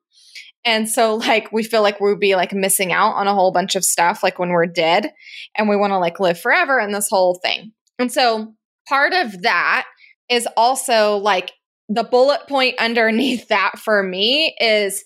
And 0.63 0.89
so, 0.89 1.15
like, 1.15 1.51
we 1.51 1.63
feel 1.63 1.81
like 1.81 1.99
we'd 1.99 2.19
be 2.19 2.35
like 2.35 2.53
missing 2.53 2.91
out 2.91 3.13
on 3.13 3.27
a 3.27 3.33
whole 3.33 3.51
bunch 3.51 3.75
of 3.75 3.83
stuff, 3.83 4.21
like 4.23 4.37
when 4.37 4.49
we're 4.49 4.67
dead, 4.67 5.11
and 5.55 5.69
we 5.69 5.75
want 5.75 5.91
to 5.91 5.97
like 5.97 6.19
live 6.19 6.39
forever 6.39 6.79
and 6.79 6.93
this 6.93 7.09
whole 7.09 7.39
thing. 7.43 7.71
And 7.97 8.11
so, 8.11 8.53
part 8.87 9.13
of 9.13 9.41
that 9.41 9.85
is 10.29 10.47
also 10.57 11.17
like 11.17 11.51
the 11.89 12.03
bullet 12.03 12.47
point 12.47 12.75
underneath 12.79 13.47
that 13.49 13.73
for 13.77 14.01
me 14.03 14.55
is 14.59 15.03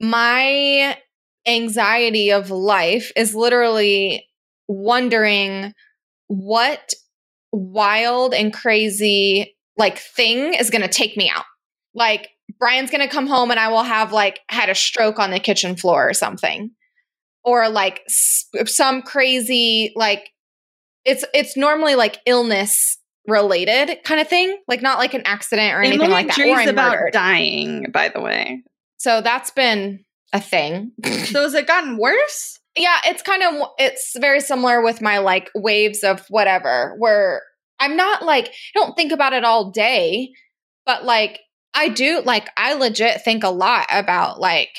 my 0.00 0.96
anxiety 1.46 2.32
of 2.32 2.50
life 2.50 3.12
is 3.16 3.34
literally 3.34 4.26
wondering 4.68 5.72
what 6.28 6.94
wild 7.52 8.32
and 8.34 8.52
crazy 8.52 9.54
like 9.76 9.98
thing 9.98 10.54
is 10.54 10.70
going 10.70 10.82
to 10.82 10.88
take 10.88 11.16
me 11.16 11.28
out. 11.28 11.44
Like 11.94 12.30
Brian's 12.58 12.90
going 12.90 13.06
to 13.06 13.12
come 13.12 13.26
home 13.26 13.50
and 13.50 13.60
I 13.60 13.68
will 13.68 13.82
have 13.82 14.12
like 14.12 14.40
had 14.48 14.70
a 14.70 14.74
stroke 14.74 15.18
on 15.18 15.30
the 15.30 15.40
kitchen 15.40 15.76
floor 15.76 16.08
or 16.08 16.14
something. 16.14 16.70
Or 17.44 17.68
like 17.68 18.02
some 18.08 19.02
crazy 19.02 19.92
like 19.96 20.30
it's 21.04 21.24
it's 21.34 21.56
normally 21.58 21.94
like 21.94 22.18
illness 22.24 22.98
related 23.26 23.98
kind 24.04 24.20
of 24.20 24.28
thing, 24.28 24.58
like 24.68 24.82
not 24.82 24.98
like 24.98 25.14
an 25.14 25.22
accident 25.24 25.74
or 25.74 25.82
anything 25.82 26.08
Emylee 26.08 26.10
like 26.10 26.28
that. 26.28 26.38
Or 26.38 26.54
I'm 26.54 26.68
about 26.68 26.92
murdered. 26.92 27.12
dying, 27.12 27.86
by 27.92 28.08
the 28.08 28.20
way. 28.20 28.62
So 28.98 29.20
that's 29.20 29.50
been 29.50 30.04
a 30.32 30.40
thing. 30.40 30.92
So 31.04 31.42
has 31.42 31.54
it 31.54 31.66
gotten 31.66 31.96
worse? 31.96 32.58
yeah, 32.76 32.98
it's 33.06 33.22
kind 33.22 33.42
of 33.42 33.68
it's 33.78 34.16
very 34.18 34.40
similar 34.40 34.82
with 34.82 35.00
my 35.00 35.18
like 35.18 35.50
waves 35.54 36.02
of 36.02 36.26
whatever 36.28 36.94
where 36.98 37.42
I'm 37.78 37.96
not 37.96 38.24
like 38.24 38.48
I 38.48 38.52
don't 38.74 38.96
think 38.96 39.12
about 39.12 39.32
it 39.32 39.44
all 39.44 39.70
day, 39.70 40.32
but 40.84 41.04
like 41.04 41.40
I 41.72 41.88
do 41.88 42.22
like 42.24 42.48
I 42.56 42.74
legit 42.74 43.22
think 43.22 43.44
a 43.44 43.50
lot 43.50 43.86
about 43.90 44.40
like 44.40 44.74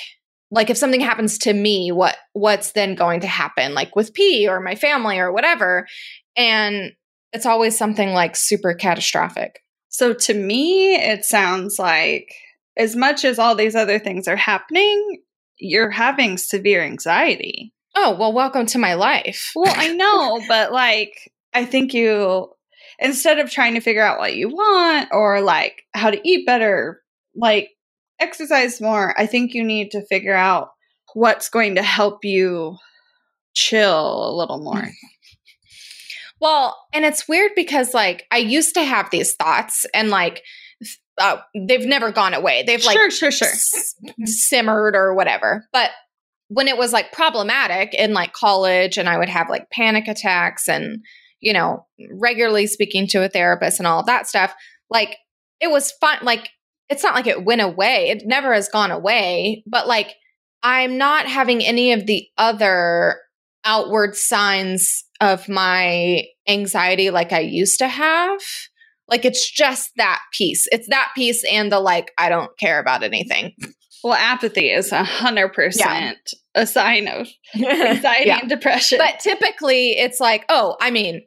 like 0.51 0.69
if 0.69 0.77
something 0.77 1.01
happens 1.01 1.37
to 1.39 1.53
me, 1.53 1.91
what 1.91 2.17
what's 2.33 2.73
then 2.73 2.95
going 2.95 3.21
to 3.21 3.27
happen 3.27 3.73
like 3.73 3.95
with 3.95 4.13
P 4.13 4.47
or 4.47 4.59
my 4.59 4.75
family 4.75 5.17
or 5.19 5.31
whatever. 5.31 5.87
And 6.35 6.91
it's 7.35 7.45
always 7.45 7.77
something 7.77 8.13
like 8.13 8.37
super 8.37 8.73
catastrophic. 8.73 9.59
So 9.89 10.13
to 10.13 10.33
me, 10.33 10.95
it 10.95 11.25
sounds 11.25 11.77
like 11.77 12.33
as 12.77 12.95
much 12.95 13.25
as 13.25 13.37
all 13.37 13.55
these 13.55 13.75
other 13.75 13.99
things 13.99 14.29
are 14.29 14.37
happening, 14.37 15.21
you're 15.57 15.91
having 15.91 16.37
severe 16.37 16.81
anxiety. 16.81 17.73
Oh, 17.93 18.15
well, 18.17 18.31
welcome 18.31 18.65
to 18.67 18.79
my 18.79 18.93
life. 18.93 19.51
Well, 19.53 19.73
I 19.75 19.93
know, 19.93 20.41
but 20.47 20.71
like, 20.71 21.29
I 21.53 21.65
think 21.65 21.93
you, 21.93 22.53
instead 22.99 23.39
of 23.39 23.51
trying 23.51 23.73
to 23.73 23.81
figure 23.81 24.03
out 24.03 24.19
what 24.19 24.35
you 24.35 24.47
want 24.47 25.09
or 25.11 25.41
like 25.41 25.83
how 25.93 26.11
to 26.11 26.21
eat 26.23 26.45
better, 26.45 27.01
like 27.35 27.69
exercise 28.17 28.79
more, 28.79 29.13
I 29.19 29.25
think 29.25 29.53
you 29.53 29.63
need 29.63 29.91
to 29.91 30.05
figure 30.07 30.33
out 30.33 30.69
what's 31.13 31.49
going 31.49 31.75
to 31.75 31.83
help 31.83 32.23
you 32.23 32.77
chill 33.53 34.29
a 34.29 34.35
little 34.35 34.61
more. 34.61 34.87
Well, 36.41 36.77
and 36.93 37.05
it's 37.05 37.27
weird 37.27 37.51
because 37.55 37.93
like 37.93 38.25
I 38.31 38.37
used 38.37 38.73
to 38.75 38.83
have 38.83 39.09
these 39.09 39.35
thoughts 39.35 39.85
and 39.93 40.09
like 40.09 40.43
uh, 41.17 41.37
they've 41.55 41.85
never 41.85 42.11
gone 42.11 42.33
away. 42.33 42.63
They've 42.63 42.83
like 42.83 42.97
sure, 42.97 43.09
sure, 43.09 43.31
sure. 43.31 43.47
s- 43.47 43.95
simmered 44.25 44.95
or 44.95 45.13
whatever. 45.13 45.67
But 45.71 45.91
when 46.49 46.67
it 46.67 46.77
was 46.77 46.93
like 46.93 47.11
problematic 47.11 47.93
in 47.93 48.13
like 48.13 48.33
college 48.33 48.97
and 48.97 49.09
I 49.09 49.17
would 49.17 49.29
have 49.29 49.49
like 49.49 49.69
panic 49.69 50.07
attacks 50.07 50.67
and 50.67 51.03
you 51.41 51.53
know, 51.53 51.85
regularly 52.11 52.65
speaking 52.65 53.07
to 53.07 53.23
a 53.23 53.29
therapist 53.29 53.79
and 53.79 53.85
all 53.85 53.99
of 53.99 54.07
that 54.07 54.27
stuff, 54.27 54.53
like 54.89 55.15
it 55.61 55.69
was 55.69 55.91
fun 55.91 56.17
like 56.23 56.49
it's 56.89 57.03
not 57.03 57.15
like 57.15 57.27
it 57.27 57.45
went 57.45 57.61
away. 57.61 58.09
It 58.09 58.23
never 58.25 58.53
has 58.53 58.69
gone 58.69 58.91
away, 58.91 59.63
but 59.65 59.87
like 59.87 60.15
I'm 60.63 60.97
not 60.97 61.27
having 61.27 61.63
any 61.63 61.93
of 61.93 62.05
the 62.05 62.27
other 62.37 63.19
outward 63.65 64.15
signs 64.15 65.03
of 65.21 65.47
my 65.49 66.23
anxiety 66.47 67.09
like 67.09 67.31
I 67.33 67.39
used 67.39 67.79
to 67.79 67.87
have. 67.87 68.39
Like 69.07 69.25
it's 69.25 69.49
just 69.51 69.91
that 69.97 70.19
piece. 70.33 70.67
It's 70.71 70.87
that 70.89 71.11
piece 71.15 71.43
and 71.51 71.71
the 71.71 71.79
like, 71.79 72.11
I 72.17 72.29
don't 72.29 72.51
care 72.59 72.79
about 72.79 73.03
anything. 73.03 73.53
Well, 74.03 74.13
apathy 74.13 74.69
is 74.69 74.91
a 74.91 75.03
hundred 75.03 75.49
percent 75.53 76.17
a 76.53 76.65
sign 76.67 77.07
of 77.07 77.27
anxiety 77.55 78.27
Yeah. 78.27 78.39
and 78.39 78.49
depression. 78.49 78.99
But 78.99 79.19
typically 79.19 79.97
it's 79.97 80.19
like, 80.19 80.45
oh, 80.49 80.75
I 80.79 80.91
mean, 80.91 81.23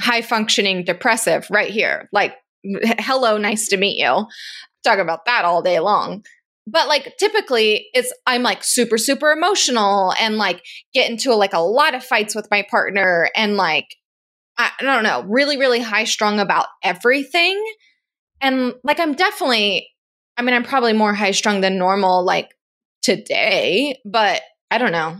high 0.00 0.22
functioning 0.22 0.84
depressive 0.84 1.46
right 1.50 1.70
here. 1.70 2.08
Like, 2.12 2.34
hello, 2.98 3.38
nice 3.38 3.68
to 3.68 3.76
meet 3.76 3.98
you. 3.98 4.26
Talk 4.84 4.98
about 4.98 5.24
that 5.26 5.44
all 5.44 5.62
day 5.62 5.80
long. 5.80 6.24
But 6.66 6.88
like 6.88 7.16
typically 7.18 7.88
it's 7.92 8.12
I'm 8.26 8.42
like 8.42 8.62
super, 8.62 8.98
super 8.98 9.32
emotional 9.32 10.14
and 10.20 10.36
like 10.38 10.64
get 10.94 11.10
into 11.10 11.34
like 11.34 11.52
a 11.54 11.58
lot 11.60 11.94
of 11.94 12.04
fights 12.04 12.34
with 12.34 12.48
my 12.50 12.64
partner 12.70 13.28
and 13.34 13.56
like 13.56 13.96
I, 14.58 14.70
I 14.80 14.82
don't 14.84 15.02
know, 15.02 15.24
really, 15.26 15.56
really 15.56 15.80
high 15.80 16.04
strung 16.04 16.38
about 16.38 16.66
everything. 16.82 17.62
And 18.40 18.74
like 18.84 19.00
I'm 19.00 19.14
definitely 19.14 19.88
I 20.36 20.42
mean, 20.42 20.54
I'm 20.54 20.62
probably 20.64 20.92
more 20.92 21.14
high 21.14 21.32
strung 21.32 21.60
than 21.60 21.78
normal 21.78 22.24
like 22.24 22.50
today, 23.02 23.98
but 24.04 24.40
I 24.70 24.78
don't 24.78 24.92
know 24.92 25.16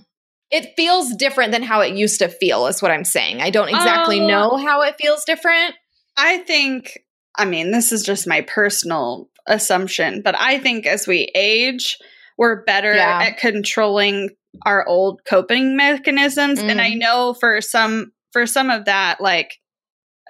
it 0.50 0.74
feels 0.76 1.16
different 1.16 1.50
than 1.50 1.62
how 1.62 1.80
it 1.80 1.94
used 1.96 2.18
to 2.18 2.28
feel 2.28 2.66
is 2.66 2.82
what 2.82 2.90
i'm 2.90 3.04
saying 3.04 3.40
i 3.40 3.48
don't 3.48 3.70
exactly 3.70 4.20
Oh. 4.20 4.26
know 4.28 4.56
how 4.58 4.82
it 4.82 4.96
feels 5.00 5.24
different 5.24 5.74
I 6.14 6.38
think, 6.38 6.98
I 7.36 7.44
mean, 7.44 7.70
this 7.70 7.92
is 7.92 8.02
just 8.02 8.26
my 8.26 8.42
personal 8.42 9.28
assumption, 9.46 10.22
but 10.22 10.34
I 10.38 10.58
think 10.58 10.86
as 10.86 11.06
we 11.06 11.30
age, 11.34 11.98
we're 12.38 12.64
better 12.64 12.94
Yeah. 12.94 13.22
at 13.22 13.38
controlling 13.38 14.30
our 14.66 14.86
old 14.86 15.22
coping 15.24 15.76
mechanisms. 15.76 16.58
And 16.60 16.78
Mm. 16.78 16.82
I 16.82 16.94
know 16.94 17.34
for 17.40 17.60
some, 17.60 18.12
for 18.32 18.46
some 18.46 18.70
of 18.70 18.84
that, 18.84 19.20
like, 19.20 19.58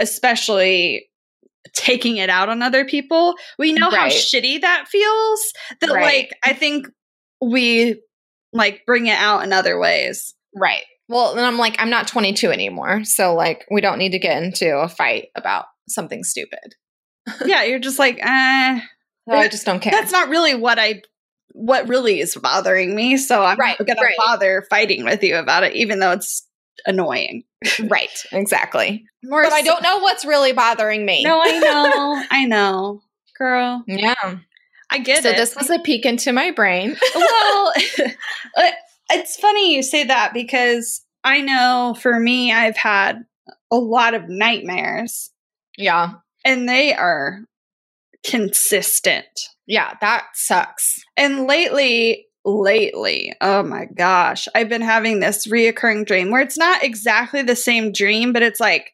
especially 0.01 1.09
taking 1.75 2.17
it 2.17 2.29
out 2.31 2.49
on 2.49 2.63
other 2.63 2.85
people, 2.85 3.35
we 3.59 3.73
know 3.73 3.91
how 3.91 4.09
shitty 4.09 4.61
that 4.61 4.87
feels. 4.89 5.53
That, 5.81 5.91
Right. 5.91 6.03
like, 6.03 6.33
I 6.45 6.53
think 6.55 6.87
we 7.41 8.01
like 8.53 8.85
bring 8.87 9.07
it 9.07 9.19
out 9.19 9.43
in 9.45 9.53
other 9.53 9.79
ways. 9.79 10.35
right 10.55 10.83
well 11.09 11.35
then 11.35 11.45
i'm 11.47 11.57
like 11.57 11.75
i'm 11.79 11.89
not 11.89 12.07
22 12.07 12.51
anymore 12.53 13.03
so 13.05 13.35
like 13.35 13.65
we 13.71 13.81
don't 13.81 13.97
need 13.99 14.13
to 14.13 14.19
get 14.19 14.43
into 14.43 14.77
a 14.79 14.87
fight 14.87 15.29
about 15.35 15.65
something 15.89 16.23
stupid 16.23 16.75
yeah, 17.47 17.63
you're 17.65 17.79
just 17.79 17.99
like, 17.99 18.19
eh, 18.21 18.81
so 19.29 19.37
i 19.37 19.49
just 19.49 19.65
don't 19.65 19.81
care 19.81 19.93
that's 19.93 20.11
not 20.13 20.29
really 20.29 20.55
what 20.55 20.79
I 20.79 21.03
what 21.55 21.87
really 21.89 22.19
is 22.21 22.35
bothering 22.35 22.95
me. 22.95 23.19
So 23.19 23.43
I'm 23.45 23.59
Right, 23.59 23.77
not 23.79 23.87
gonna 23.87 24.01
right. 24.01 24.15
bother 24.17 24.65
fighting 24.71 25.05
with 25.05 25.23
you 25.23 25.37
about 25.37 25.65
it, 25.65 25.75
even 25.77 25.99
though 25.99 26.13
it's 26.13 26.47
annoying. 26.87 27.45
right 27.89 28.11
exactly 28.33 29.05
More 29.23 29.45
but 29.45 29.53
i 29.53 29.63
don't 29.63 29.83
know 29.85 29.99
what's 29.99 30.25
really 30.25 30.53
bothering 30.53 31.05
me 31.07 31.23
No, 31.23 31.41
I 31.41 31.59
know, 31.59 32.25
I 32.31 32.45
know, 32.47 33.03
girl. 33.39 33.85
yeah 33.87 34.15
I 34.91 34.99
get 34.99 35.23
so 35.23 35.29
it. 35.31 35.33
So 35.35 35.41
this 35.41 35.55
was 35.55 35.71
a 35.71 35.79
peek 35.79 36.05
into 36.07 36.33
my 36.33 36.51
brain 36.51 36.97
well, 37.15 37.73
uh, 38.57 38.71
it's 39.11 39.37
funny 39.37 39.75
you 39.75 39.83
say 39.83 40.05
that 40.05 40.33
because 40.35 41.03
I 41.23 41.41
know 41.41 41.95
for 42.01 42.19
me, 42.19 42.51
I've 42.53 42.77
had 42.77 43.25
a 43.71 43.77
lot 43.77 44.15
of 44.15 44.29
nightmares, 44.29 45.31
yeah 45.79 46.15
and 46.45 46.69
they 46.69 46.95
are 46.95 47.41
consistent. 48.25 49.27
yeah 49.67 49.95
that 50.01 50.27
sucks 50.35 51.03
And 51.17 51.47
lately, 51.47 52.27
lately, 52.45 53.35
oh 53.41 53.63
my 53.63 53.85
gosh, 53.87 54.49
I've 54.55 54.69
been 54.69 54.83
having 54.83 55.21
this 55.21 55.47
reoccurring 55.47 56.07
dream 56.07 56.31
where 56.31 56.41
it's 56.41 56.59
not 56.59 56.83
exactly 56.83 57.43
the 57.43 57.57
same 57.57 57.93
dream, 57.93 58.33
but 58.33 58.43
it's 58.43 58.61
like 58.61 58.93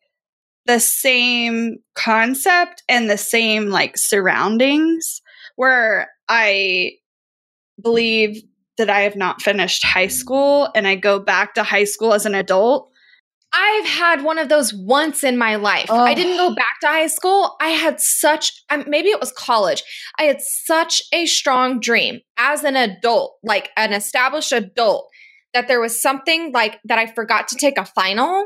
the 0.66 0.78
same 0.78 1.78
concept 1.94 2.82
and 2.88 3.08
the 3.08 3.16
same 3.18 3.68
like 3.70 3.96
surroundings 3.96 5.22
where 5.56 6.11
I 6.28 6.92
believe 7.82 8.42
that 8.76 8.90
I 8.90 9.00
have 9.00 9.16
not 9.16 9.40
finished 9.42 9.84
high 9.84 10.08
school 10.08 10.68
and 10.74 10.87
I 10.87 10.94
go 10.94 11.18
back 11.18 11.54
to 11.54 11.62
high 11.62 11.84
school 11.84 12.12
as 12.12 12.26
an 12.26 12.34
adult. 12.34 12.90
I've 13.52 13.87
had 13.87 14.22
one 14.22 14.38
of 14.38 14.48
those 14.48 14.74
once 14.74 15.24
in 15.24 15.38
my 15.38 15.56
life. 15.56 15.87
Oh. 15.88 16.04
I 16.04 16.14
didn't 16.14 16.37
go 16.37 16.54
back 16.54 16.80
to 16.82 16.87
high 16.87 17.06
school. 17.06 17.56
I 17.61 17.68
had 17.68 18.00
such, 18.00 18.52
um, 18.68 18.84
maybe 18.87 19.08
it 19.08 19.20
was 19.20 19.32
college. 19.32 19.82
I 20.18 20.24
had 20.24 20.40
such 20.40 21.02
a 21.12 21.24
strong 21.26 21.80
dream 21.80 22.20
as 22.37 22.62
an 22.62 22.76
adult, 22.76 23.37
like 23.42 23.70
an 23.76 23.92
established 23.92 24.52
adult, 24.52 25.08
that 25.54 25.66
there 25.66 25.80
was 25.80 26.00
something 26.00 26.52
like 26.52 26.78
that 26.84 26.98
I 26.98 27.06
forgot 27.06 27.48
to 27.48 27.56
take 27.56 27.78
a 27.78 27.87
final. 27.87 28.44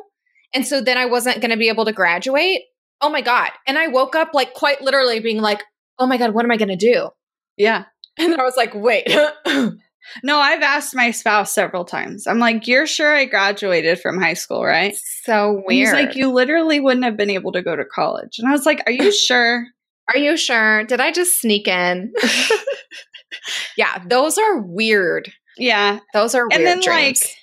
And 0.54 0.66
so 0.66 0.80
then 0.80 0.96
I 0.96 1.06
wasn't 1.06 1.40
going 1.40 1.50
to 1.50 1.56
be 1.56 1.68
able 1.68 1.84
to 1.86 1.92
graduate. 1.92 2.62
Oh 3.00 3.10
my 3.10 3.22
God. 3.22 3.50
And 3.66 3.78
I 3.78 3.88
woke 3.88 4.14
up 4.14 4.30
like 4.32 4.54
quite 4.54 4.82
literally 4.82 5.18
being 5.18 5.40
like, 5.40 5.64
oh 5.98 6.06
my 6.06 6.16
God, 6.16 6.32
what 6.32 6.44
am 6.44 6.52
I 6.52 6.56
going 6.56 6.68
to 6.68 6.76
do? 6.76 7.08
Yeah. 7.56 7.84
And 8.18 8.32
then 8.32 8.40
I 8.40 8.44
was 8.44 8.56
like, 8.56 8.72
wait. 8.74 9.08
No, 10.22 10.38
I've 10.38 10.62
asked 10.62 10.94
my 10.94 11.10
spouse 11.10 11.52
several 11.54 11.84
times. 11.84 12.26
I'm 12.26 12.38
like, 12.38 12.66
you're 12.66 12.86
sure 12.86 13.14
I 13.14 13.24
graduated 13.24 14.00
from 14.00 14.20
high 14.20 14.34
school, 14.34 14.64
right? 14.64 14.94
so 15.22 15.56
And 15.56 15.64
He's 15.68 15.92
weird. 15.92 16.06
like, 16.06 16.16
you 16.16 16.30
literally 16.30 16.80
wouldn't 16.80 17.04
have 17.04 17.16
been 17.16 17.30
able 17.30 17.52
to 17.52 17.62
go 17.62 17.76
to 17.76 17.84
college. 17.84 18.38
And 18.38 18.48
I 18.48 18.52
was 18.52 18.66
like, 18.66 18.82
are 18.86 18.92
you 18.92 19.12
sure? 19.16 19.66
Are 20.12 20.18
you 20.18 20.36
sure? 20.36 20.84
Did 20.84 21.00
I 21.00 21.12
just 21.12 21.40
sneak 21.40 21.68
in? 21.68 22.12
yeah, 23.76 24.02
those 24.06 24.38
are 24.38 24.58
weird. 24.60 25.32
Yeah. 25.56 26.00
Those 26.12 26.34
are 26.34 26.42
weird 26.48 26.52
and 26.52 26.66
then 26.66 26.80
dreams. 26.80 27.22
like 27.22 27.36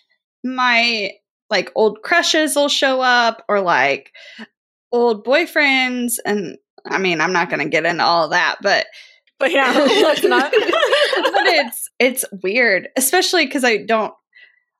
my 0.44 1.12
like 1.50 1.72
old 1.76 2.02
crushes 2.04 2.56
will 2.56 2.70
show 2.70 3.02
up 3.02 3.44
or 3.50 3.62
like 3.62 4.12
old 4.92 5.26
boyfriends 5.26 6.16
and 6.26 6.58
I 6.86 6.98
mean, 6.98 7.22
I'm 7.22 7.34
not 7.34 7.50
going 7.50 7.62
to 7.62 7.70
get 7.70 7.86
into 7.86 8.04
all 8.04 8.30
that, 8.30 8.58
but 8.62 8.88
but 9.40 9.52
yeah, 9.52 9.72
let's 10.04 10.24
not. 10.24 10.52
but 10.52 10.62
it's 11.48 11.89
it's 12.00 12.26
weird, 12.44 12.90
especially 12.96 13.48
cuz 13.48 13.64
I 13.64 13.78
don't 13.78 14.14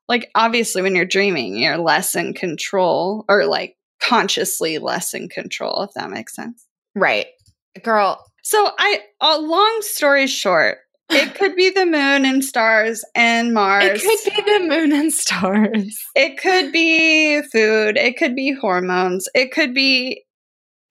like 0.08 0.30
obviously 0.34 0.82
when 0.82 0.94
you're 0.94 1.04
dreaming, 1.04 1.56
you're 1.56 1.78
less 1.78 2.14
in 2.14 2.34
control 2.34 3.24
or 3.28 3.46
like 3.46 3.76
consciously 4.00 4.78
less 4.78 5.14
in 5.14 5.28
control 5.28 5.82
if 5.82 5.92
that 5.94 6.10
makes 6.10 6.34
sense. 6.34 6.66
right, 6.94 7.26
girl. 7.82 8.24
So 8.42 8.72
I 8.78 9.00
a 9.20 9.38
long 9.38 9.78
story 9.82 10.26
short, 10.26 10.78
it 11.10 11.34
could 11.34 11.56
be 11.56 11.70
the 11.70 11.86
moon 11.86 12.24
and 12.24 12.44
stars 12.44 13.04
and 13.14 13.52
Mars. 13.52 14.02
It 14.04 14.22
could 14.24 14.34
be 14.34 14.52
the 14.52 14.66
moon 14.68 14.92
and 14.92 15.12
stars. 15.12 16.00
It 16.14 16.38
could 16.38 16.72
be 16.72 17.42
food. 17.42 17.96
It 17.96 18.16
could 18.16 18.36
be 18.36 18.52
hormones. 18.52 19.28
It 19.34 19.52
could 19.52 19.74
be 19.74 20.24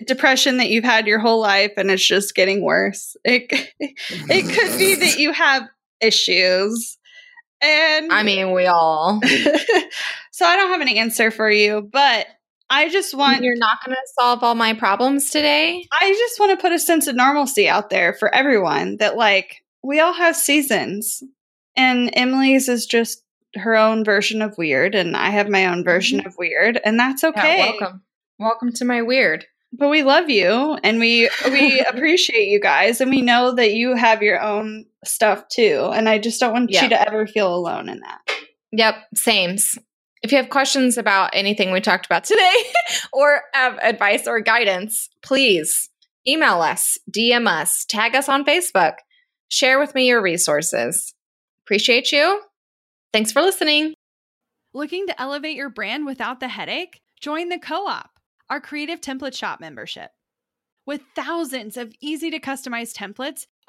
depression 0.05 0.57
that 0.57 0.69
you've 0.69 0.83
had 0.83 1.07
your 1.07 1.19
whole 1.19 1.41
life 1.41 1.71
and 1.77 1.89
it's 1.89 2.05
just 2.05 2.35
getting 2.35 2.63
worse. 2.63 3.15
It 3.23 3.49
it 3.79 4.43
could 4.43 4.77
be 4.77 4.95
that 4.95 5.19
you 5.19 5.31
have 5.31 5.63
issues. 6.01 6.97
And 7.61 8.11
I 8.11 8.23
mean, 8.23 8.53
we 8.53 8.67
all. 8.67 9.19
so 10.31 10.45
I 10.45 10.55
don't 10.55 10.71
have 10.71 10.81
an 10.81 10.87
answer 10.87 11.29
for 11.31 11.49
you, 11.49 11.87
but 11.91 12.27
I 12.69 12.89
just 12.89 13.15
want 13.15 13.43
You're 13.43 13.55
not 13.55 13.83
going 13.83 13.95
to 13.95 14.13
solve 14.19 14.43
all 14.43 14.55
my 14.55 14.73
problems 14.73 15.31
today. 15.31 15.85
I 15.91 16.09
just 16.09 16.39
want 16.39 16.57
to 16.57 16.61
put 16.61 16.71
a 16.71 16.79
sense 16.79 17.07
of 17.07 17.15
normalcy 17.15 17.67
out 17.67 17.89
there 17.89 18.13
for 18.13 18.33
everyone 18.33 18.97
that 18.97 19.17
like 19.17 19.63
we 19.83 19.99
all 19.99 20.13
have 20.13 20.35
seasons. 20.35 21.23
And 21.75 22.13
Emylee's 22.13 22.69
is 22.69 22.85
just 22.85 23.23
her 23.55 23.75
own 23.75 24.03
version 24.03 24.41
of 24.41 24.57
weird 24.57 24.93
and 24.93 25.17
I 25.17 25.29
have 25.29 25.49
my 25.49 25.65
own 25.65 25.83
version 25.83 26.19
mm-hmm. 26.19 26.27
of 26.27 26.37
weird 26.37 26.79
and 26.83 26.99
that's 26.99 27.23
okay. 27.23 27.57
Yeah, 27.57 27.71
welcome, 27.71 28.01
welcome 28.37 28.73
to 28.73 28.85
my 28.85 29.01
weird. 29.01 29.45
But 29.71 29.89
we 29.89 30.03
love 30.03 30.29
you 30.29 30.77
and 30.83 30.99
we 30.99 31.29
we 31.45 31.79
appreciate 31.89 32.49
you 32.49 32.59
guys 32.59 33.01
and 33.01 33.09
we 33.09 33.21
know 33.21 33.53
that 33.55 33.73
you 33.73 33.95
have 33.95 34.21
your 34.21 34.39
own 34.39 34.85
stuff 35.05 35.47
too 35.49 35.89
and 35.93 36.09
I 36.09 36.17
just 36.19 36.39
don't 36.39 36.53
want 36.53 36.69
Yeah. 36.71 36.83
you 36.83 36.89
to 36.89 37.07
ever 37.07 37.25
feel 37.27 37.53
alone 37.55 37.89
in 37.89 37.99
that. 38.01 38.19
Yep, 38.71 38.95
sames. 39.15 39.75
If 40.21 40.31
you 40.31 40.37
have 40.37 40.49
questions 40.49 40.97
about 40.97 41.29
anything 41.33 41.71
we 41.71 41.79
talked 41.79 42.05
about 42.05 42.25
today 42.25 42.53
or 43.13 43.41
have 43.53 43.77
advice 43.81 44.27
or 44.27 44.41
guidance, 44.41 45.09
please 45.23 45.89
email 46.27 46.61
us, 46.61 46.97
DM 47.09 47.47
us, 47.47 47.85
tag 47.85 48.15
us 48.15 48.27
on 48.27 48.43
Facebook, 48.43 48.95
share 49.47 49.79
with 49.79 49.95
me 49.95 50.07
your 50.07 50.21
resources. 50.21 51.13
Appreciate 51.63 52.11
you. 52.11 52.41
Thanks 53.13 53.31
for 53.31 53.41
listening. 53.41 53.93
Looking 54.73 55.07
to 55.07 55.19
elevate 55.19 55.55
your 55.55 55.69
brand 55.69 56.05
without 56.05 56.39
the 56.41 56.47
headache? 56.49 56.99
Join 57.21 57.49
the 57.49 57.57
Co 57.57 57.87
op, 57.87 58.09
our 58.49 58.59
creative 58.61 59.01
template 59.01 59.35
shop 59.35 59.59
membership. 59.59 60.11
With 60.85 61.01
thousands 61.15 61.77
of 61.77 61.93
easy 62.01 62.29
to 62.31 62.39
customize 62.39 62.93
templates, 62.93 63.45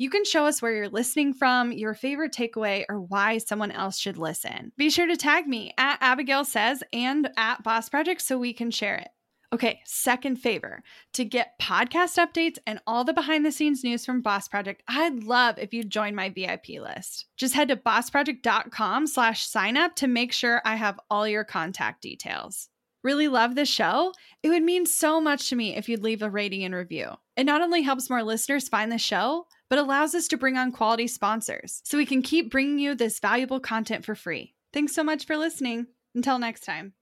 You 0.00 0.08
can 0.08 0.24
show 0.24 0.46
us 0.46 0.62
where 0.62 0.72
you're 0.72 0.88
listening 0.88 1.34
from, 1.34 1.72
your 1.72 1.92
favorite 1.92 2.32
takeaway, 2.32 2.86
or 2.88 3.02
why 3.02 3.36
someone 3.36 3.70
else 3.70 3.98
should 3.98 4.16
listen. 4.16 4.72
Be 4.78 4.88
sure 4.88 5.06
to 5.06 5.14
tag 5.14 5.46
me 5.46 5.74
at 5.76 6.00
Abagail 6.00 6.46
Says 6.46 6.82
and 6.90 7.28
at 7.36 7.62
Boss 7.62 7.90
Project 7.90 8.22
so 8.22 8.38
we 8.38 8.54
can 8.54 8.70
share 8.70 8.96
it. 8.96 9.08
Okay, 9.52 9.82
second 9.84 10.36
favor. 10.36 10.82
To 11.12 11.24
get 11.26 11.58
podcast 11.60 12.16
updates 12.16 12.56
and 12.66 12.80
all 12.86 13.04
the 13.04 13.12
behind 13.12 13.44
the 13.44 13.52
scenes 13.52 13.84
news 13.84 14.06
from 14.06 14.22
Boss 14.22 14.48
Project, 14.48 14.82
I'd 14.88 15.22
love 15.24 15.58
if 15.58 15.74
you'd 15.74 15.90
join 15.90 16.14
my 16.14 16.30
VIP 16.30 16.80
list. 16.80 17.26
Just 17.36 17.52
head 17.52 17.68
to 17.68 17.76
bossproject.com 17.76 19.06
slash 19.06 19.46
sign 19.46 19.76
up 19.76 19.96
to 19.96 20.06
make 20.06 20.32
sure 20.32 20.62
I 20.64 20.76
have 20.76 20.98
all 21.10 21.28
your 21.28 21.44
contact 21.44 22.00
details. 22.00 22.70
Really 23.02 23.28
love 23.28 23.54
the 23.54 23.64
show? 23.64 24.12
It 24.42 24.50
would 24.50 24.62
mean 24.62 24.86
so 24.86 25.20
much 25.20 25.48
to 25.48 25.56
me 25.56 25.76
if 25.76 25.88
you'd 25.88 26.02
leave 26.02 26.22
a 26.22 26.30
rating 26.30 26.64
and 26.64 26.74
review. 26.74 27.12
It 27.36 27.44
not 27.44 27.62
only 27.62 27.82
helps 27.82 28.10
more 28.10 28.22
listeners 28.22 28.68
find 28.68 28.92
the 28.92 28.98
show, 28.98 29.46
but 29.68 29.78
allows 29.78 30.14
us 30.14 30.28
to 30.28 30.36
bring 30.36 30.56
on 30.56 30.72
quality 30.72 31.06
sponsors 31.06 31.80
so 31.84 31.96
we 31.96 32.06
can 32.06 32.22
keep 32.22 32.50
bringing 32.50 32.78
you 32.78 32.94
this 32.94 33.20
valuable 33.20 33.60
content 33.60 34.04
for 34.04 34.14
free. 34.14 34.54
Thanks 34.72 34.94
so 34.94 35.02
much 35.02 35.26
for 35.26 35.36
listening. 35.36 35.86
Until 36.14 36.38
next 36.38 36.64
time. 36.64 36.94